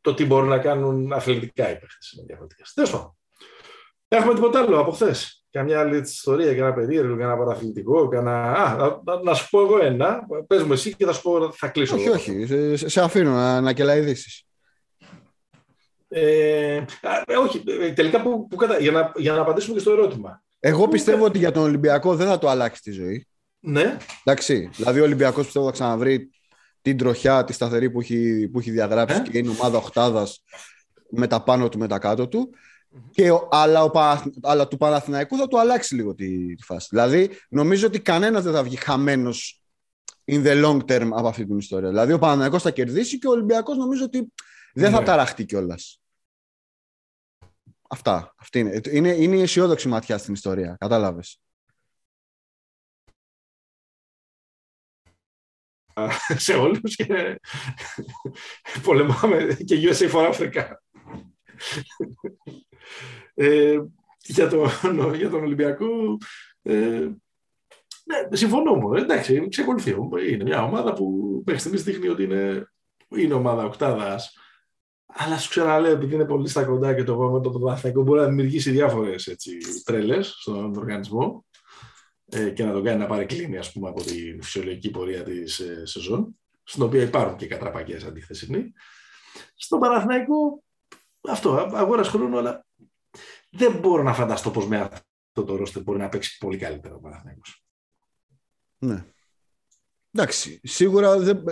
[0.00, 2.62] το τι μπορούν να κάνουν αθλητικά οι παίχτες είναι διαφορετικά.
[2.74, 3.14] Τέλος
[4.16, 4.28] πάντων.
[4.28, 5.44] Έχουμε τίποτα άλλο από χθες.
[5.50, 8.52] Καμιά άλλη έτσι ιστορία, για ένα περίεργο, για ένα παραθλητικό, για ένα...
[8.52, 10.26] Α, να, να- να σου πω εγώ ένα.
[10.46, 11.94] Πες μου εσύ και θα σου πω, θα κλείσω.
[11.94, 12.14] Όχι, εγώ.
[12.14, 12.46] όχι.
[12.76, 14.44] Σε, σε αφήνω να, να κελαϊδήσεις.
[16.08, 18.78] Ε, α, ε, όχι, ε, τελικά που, που κατα...
[18.78, 20.42] για, να, για να απαντήσουμε και στο ερώτημα.
[20.60, 23.26] Εγώ πιστεύω ότι για τον Ολυμπιακό δεν θα το αλλάξει τη ζωή.
[23.60, 24.70] Ναι, Εντάξει.
[24.72, 26.30] Δηλαδή, ο Ολυμπιακός πιστεύω θα ξαναβρει
[26.82, 30.26] την τροχιά, τη σταθερή που έχει, που έχει διαγράψει Ε; και είναι ομάδα οχτάδα
[31.10, 32.50] με τα πάνω του, με τα κάτω του.
[33.10, 36.86] Και, ο- αλλά, ο, Παναθ- αλλά του Παναθηναϊκού θα του αλλάξει λίγο τη, τη φάση.
[36.90, 39.62] Δηλαδή, νομίζω ότι κανένας δεν θα βγει χαμένος
[40.24, 41.88] in the long term από αυτή την ιστορία.
[41.88, 44.32] Δηλαδή, ο Παναθηναϊκός θα κερδίσει και ο Ολυμπιακός νομίζω ότι
[44.74, 45.04] δεν θα Ναι.
[45.06, 46.00] ταραχτεί κιόλας.
[47.88, 48.34] Αυτά.
[48.38, 48.80] Αυτή είναι.
[48.90, 49.08] είναι.
[49.08, 50.76] Είναι η αισιόδοξη ματιά στην ιστορία.
[50.80, 51.38] Κατάλαβες.
[56.36, 57.40] σε όλους και
[58.82, 60.72] πολεμάμε και USA for Africa.
[63.34, 63.80] Ε,
[64.20, 64.68] για, τον,
[65.20, 66.18] για τον Ολυμπιακό
[66.62, 67.08] ε,
[68.04, 68.94] ναι, συμφωνώ μου.
[68.94, 69.96] Εντάξει, εξακολουθεί.
[70.30, 72.72] Είναι μια ομάδα που μέχρι στιγμής δείχνει ότι είναι,
[73.08, 74.38] είναι ομάδα οκτάδας.
[75.06, 78.26] Αλλά σου ξαναλέω, επειδή είναι πολύ στα κοντά και το πάμε το πρωταθλητικό μπορεί να
[78.26, 79.36] δημιουργήσει διάφορες
[79.84, 81.44] τρέλες στον οργανισμό
[82.24, 85.82] ε, και να τον κάνει να παρεκκλίνει ας πούμε, από τη φυσιολογική πορεία της ε,
[85.86, 88.72] σεζόν, στην οποία υπάρχουν και κατραπακές αντίθεσινοι.
[89.54, 90.62] Στον Παναθηναϊκό
[91.28, 92.66] αυτό, α- αγόρας χρόνου, αλλά
[93.56, 96.98] δεν μπορώ να φανταστώ πως με αυτό το ρόστερ μπορεί να παίξει πολύ καλύτερα ο
[96.98, 97.64] Παναθηναϊκός.
[98.78, 99.04] Ναι.
[100.12, 101.44] Εντάξει, σίγουρα δεν.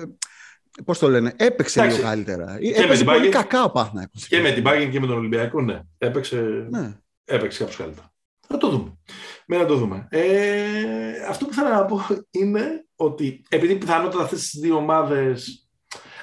[0.84, 1.96] Πώς το λένε, έπαιξε Εντάξει.
[1.98, 2.44] λίγο καλύτερα.
[2.44, 4.26] με Έπαιξε την πολύ Bayern- κακά ο Παναθηναϊκός.
[4.28, 6.98] Και με την Bayern και με τον Ολυμπιακό, ναι, έπαιξε, Ναι.
[7.24, 8.12] έπαιξε κάπως καλύτερα.
[8.46, 8.98] Θα το δούμε.
[9.46, 10.06] Με να το δούμε.
[10.10, 12.00] Ε, αυτό που θέλω να πω
[12.30, 15.68] είναι ότι επειδή πιθανότατα αυτές τις δύο ομάδες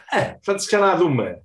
[0.10, 1.44] ε, θα τις ξαναδούμε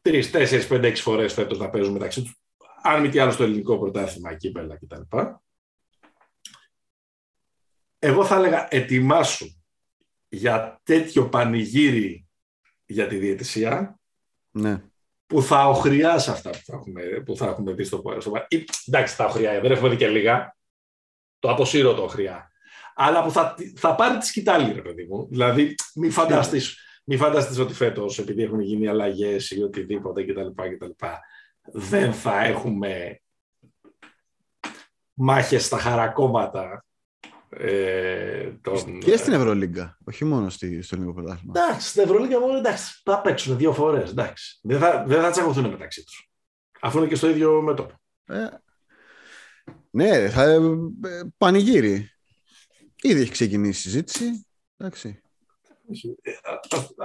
[0.00, 2.36] τρεις, τέσσερις, πέντε, έξι φορές φέτος να παίζουν μεταξύ τους.
[2.82, 5.18] Αν μη τι άλλο στο ελληνικό πρωτάθλημα, κύπελα κτλ.
[7.98, 9.46] Εγώ θα έλεγα ετοιμάσου
[10.28, 12.28] για τέτοιο πανηγύρι
[12.86, 13.98] για τη διαιτησία
[14.50, 14.82] ναι.
[15.26, 18.32] που θα οχρειάσει αυτά που θα έχουμε, που θα έχουμε δει στο στο παρελθόν.
[18.48, 20.56] Ή, Εντάξει, τα οχριά, δεν έχουμε δει και λίγα.
[21.38, 22.50] Το αποσύρω το οχριά.
[22.94, 25.28] Αλλά που θα, θα πάρει τη σκητάλη, ρε παιδί μου.
[25.30, 30.46] Δηλαδή, μην φανταστείς, μην φανταστείς ότι φέτος, επειδή έχουν γίνει αλλαγές ή οτιδήποτε κτλ.
[30.46, 31.04] κτλ
[31.72, 33.20] δεν θα έχουμε
[35.14, 36.82] μάχες στα χαρακόμματα.
[37.50, 41.52] Ε, των, Και στην Ευρωλίγκα, όχι μόνο στη, στο ελληνικό πρωτάθλημα.
[41.56, 44.14] Εντάξει, στην Ευρωλίγα μόνο εντάξει, θα παίξουν δύο φορές.
[44.62, 46.30] Δεν θα, δεν θα τσακωθούν μεταξύ τους.
[46.80, 47.94] Αφού είναι και στο ίδιο μέτωπο.
[48.24, 48.46] Ε,
[49.90, 50.58] ναι, θα, ε,
[51.36, 52.10] πανηγύρι.
[53.02, 54.46] Ήδη έχει ξεκινήσει η συζήτηση.
[54.76, 55.22] Εντάξει.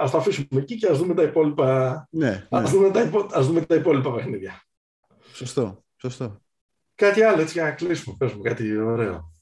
[0.02, 2.08] Α το αφήσουμε εκεί και ας δούμε τα υπόλοιπα.
[2.10, 2.76] Ναι, Ας, ναι.
[2.78, 4.62] δούμε τα υπό, ας δούμε τα υπόλοιπα παιχνίδια.
[5.32, 6.40] Σωστό, σωστό.
[6.94, 8.16] Κάτι άλλο έτσι για να κλείσουμε.
[8.18, 9.32] Πες μου κάτι ωραίο.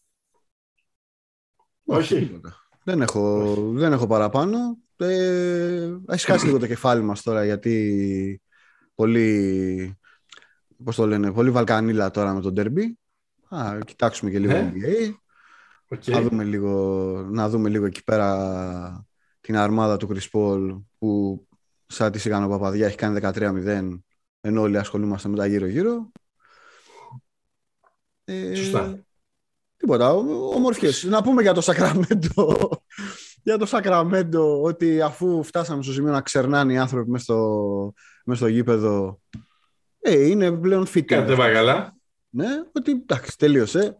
[1.84, 2.18] Όχι.
[2.18, 2.56] τίποτα.
[2.84, 4.78] Δεν έχω, δεν έχω παραπάνω.
[4.96, 8.42] Ε, έχει χάσει λίγο το κεφάλι μας τώρα γιατί
[8.94, 9.98] πολύ,
[10.84, 12.82] πώς το λένε, πολύ βαλκανίλα τώρα με το ντέρμπι.
[13.56, 14.72] Α, κοιτάξουμε και λίγο Ναι.
[14.74, 15.12] NBA.
[15.88, 16.06] Ok.
[16.06, 19.06] Να, δούμε λίγο, να δούμε λίγο εκεί πέρα
[19.42, 21.42] την αρμάδα του Chris Paul που
[21.86, 23.98] σαν τη Σιγάνο Παπαδιά έχει κάνει 13-0
[24.40, 26.12] ενώ όλοι ασχολούμαστε με τα γύρω-γύρω.
[28.24, 29.04] Ε, Σωστά.
[29.76, 30.12] Τίποτα,
[30.54, 31.04] ομορφιές.
[31.04, 32.70] Να πούμε για το Σακραμέντο
[33.44, 37.92] για το Σακραμέντο ότι αφού φτάσαμε στο σημείο να ξερνάνε οι άνθρωποι μέσα στο,
[38.24, 39.20] μες στο γήπεδο
[39.98, 41.04] ε, είναι πλέον fit.
[41.04, 41.96] Κάτι δεν πάει καλά.
[42.28, 43.96] Ναι, ότι εντάξει, τελείωσε.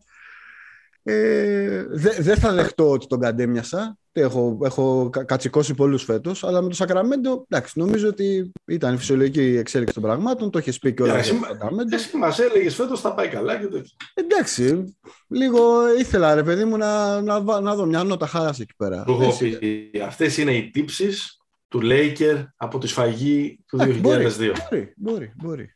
[1.02, 3.98] Ε, δεν δεν θα δεχτώ ότι τον καντέμιασα.
[4.14, 8.96] Έχω, έχω κα- κατσικώσει πολλούς φέτος, αλλά με το Σακραμέντο εντάξει, νομίζω ότι ήταν η
[8.96, 10.50] φυσιολογική εξέλιξη των πραγμάτων.
[10.50, 11.94] Το έχει πει και όλα Εσύ, για το Σακραμέντο.
[11.96, 13.96] εσύ μας έλεγες φέτος θα πάει καλά και τέτοια.
[14.14, 14.96] Εντάξει,
[15.28, 15.62] λίγο
[15.98, 19.04] ήθελα ρε παιδί μου να, να, βα- να δω μια νότα χάρας εκεί πέρα.
[19.04, 19.58] Του έχω Έτσι.
[19.58, 21.36] πει, αυτές είναι οι τύψεις
[21.68, 24.52] του Λέικερ από τη σφαγή του Εντάξει, 2002.
[24.70, 25.72] Μπορεί, μπορεί, μπορεί.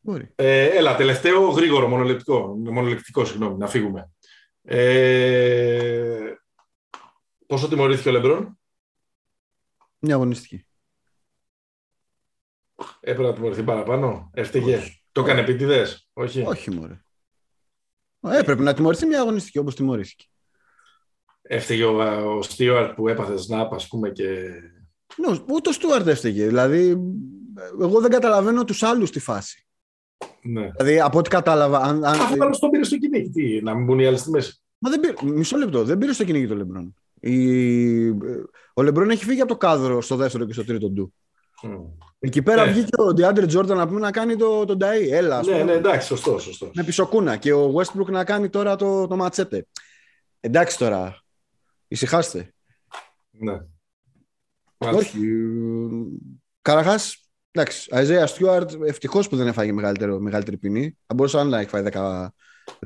[0.00, 0.28] μπορεί.
[0.34, 4.10] Ε, έλα, τελευταίο γρήγορο, μονολεκτικό, μονολεκτικό συγγνώμη, να φύγουμε.
[4.62, 6.18] Ε,
[7.46, 8.58] πόσο τιμωρήθηκε ο Λεμπρόν;
[9.98, 10.66] Μια αγωνιστική.
[13.00, 15.02] Έπρεπε να τιμωρηθεί παραπάνω; Έφταιγε; Όχι.
[15.12, 16.42] Το έκανε επίτηδες; Όχι.
[16.42, 17.04] Όχι, μωρέ.
[18.20, 20.24] Ε, Έπρεπε να τιμωρηθεί μια αγωνιστική όπως τιμωρήθηκε.
[21.42, 24.50] Έφταιγε ο, ο Στίουαρτ που έπαθε snap, ας πούμε, και.
[25.16, 26.46] Ναι, ούτε ο Στούαρτ έφταιγε.
[26.46, 26.96] Δηλαδή,
[27.80, 29.66] εγώ δεν καταλαβαίνω τους άλλους στη φάση.
[30.42, 30.70] Ναι.
[30.76, 31.78] Δηλαδή, από ό,τι κατάλαβα.
[31.78, 32.20] Αν, αν...
[32.20, 34.62] Αφού άλλο τον πήρε στο κυνήγι, τι, να μην μπουν οι άλλοι στη μέση.
[34.78, 36.94] Μα δεν πήρε, μισό λεπτό, δεν πήρε στο κυνήγι το Λεμπρόν.
[37.30, 38.08] Η...
[38.74, 41.14] Ο Λεμπρόν έχει φύγει από το κάδρο στο δεύτερο και στο τρίτο του.
[41.62, 41.74] Μμ.
[42.18, 42.72] Εκεί πέρα Ναι.
[42.72, 45.08] βγήκε ο Ντιάντρε Τζόρνταν να πούμε να κάνει το, τον Νταΐ.
[45.10, 46.70] Έλα, ας Ναι, πούμε, ναι, εντάξει, σωστό, σωστό.
[46.74, 47.36] με πισωκούνα.
[47.36, 49.66] Και ο Westbrook να κάνει τώρα το, το ματσέτε.
[50.40, 51.22] Εντάξει τώρα.
[51.88, 52.52] Ησυχάστε.
[53.30, 53.60] Ναι.
[54.78, 54.98] Μάλιστα.
[55.00, 55.18] Όχι.
[56.62, 56.98] Καραχά,
[57.50, 57.88] εντάξει.
[57.90, 60.98] Αιζέα Στιούαρτ, ευτυχώς που δεν έφαγε μεγαλύτερο, μεγαλύτερη ποινή.
[61.06, 62.26] Θα μπορούσε να έχει φάει 10,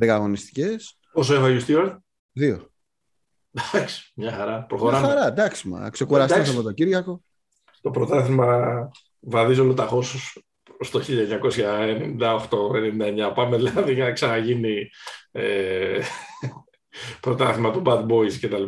[0.00, 0.98] 10 αγωνιστικές.
[1.12, 1.98] Πόσο έφαγε ο Στίουαρτ;
[2.32, 2.70] Δύο.
[3.72, 4.52] Εντάξει, μια χαρά.
[4.56, 5.06] Μια Προχωράμε.
[5.06, 5.90] χαρά, εντάξει, μα.
[5.90, 6.52] Ξεκουραστεί Εντάξει.
[6.52, 7.22] από το Κύριακο.
[7.80, 8.90] Το πρωτάθλημα
[9.20, 10.02] βαδίζει ολοταχώ
[10.80, 13.32] στο 1998-99.
[13.34, 14.88] Πάμε δηλαδή για να ξαναγίνει
[15.30, 16.00] ε,
[17.20, 18.62] πρωτάθλημα του Bad Boys κτλ.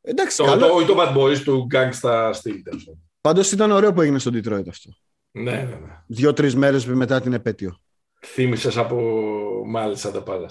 [0.00, 0.66] Εντάξει, Το, καλό.
[0.66, 2.60] το, όχι το Bad Boys του Gangsta Steel.
[2.64, 3.00] τέλος πάντων.
[3.20, 4.90] Πάντως ήταν ωραίο που έγινε στο Detroit αυτό.
[5.30, 6.02] Ναι, ναι, ναι.
[6.06, 7.80] Δύο-τρεις μέρες μετά την επέτειο.
[8.26, 8.96] Θύμησες από
[9.66, 10.46] μάλιστα τα πάντα.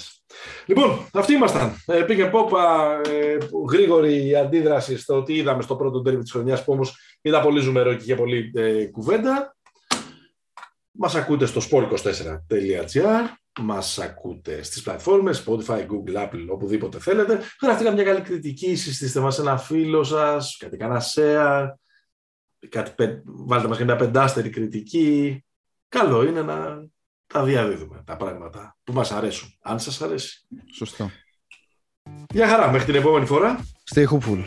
[0.66, 1.76] Λοιπόν, αυτοί ήμασταν.
[1.86, 3.38] Ε, πήγε πόπα ε,
[3.72, 7.94] γρήγορη αντίδραση στο τι είδαμε στο πρώτο τέρμι της χρονιάς που όμως ήταν πολύ ζουμερό
[7.94, 9.56] και είχε πολύ ε, κουβέντα.
[10.92, 13.24] Μας ακούτε στο sport24.gr
[13.62, 17.40] μας ακούτε στις πλατφόρμες Spotify, Google, Apple, οπουδήποτε θέλετε.
[17.62, 21.68] Γραφτείτε μια καλή κριτική, συστήστε μας ένα φίλο σας, κάτι κανένα share,
[22.70, 25.44] κάτι, πε- βάλτε μας και μια πεντάστερη κριτική.
[25.88, 26.88] Καλό είναι να
[27.28, 30.48] τα διαδίδουμε τα πράγματα που μας αρέσουν, αν σας αρέσει.
[30.76, 31.12] Σωστό.
[32.34, 33.66] Γεια χαρά, μέχρι την επόμενη φορά.
[33.96, 34.44] Stay hopeful.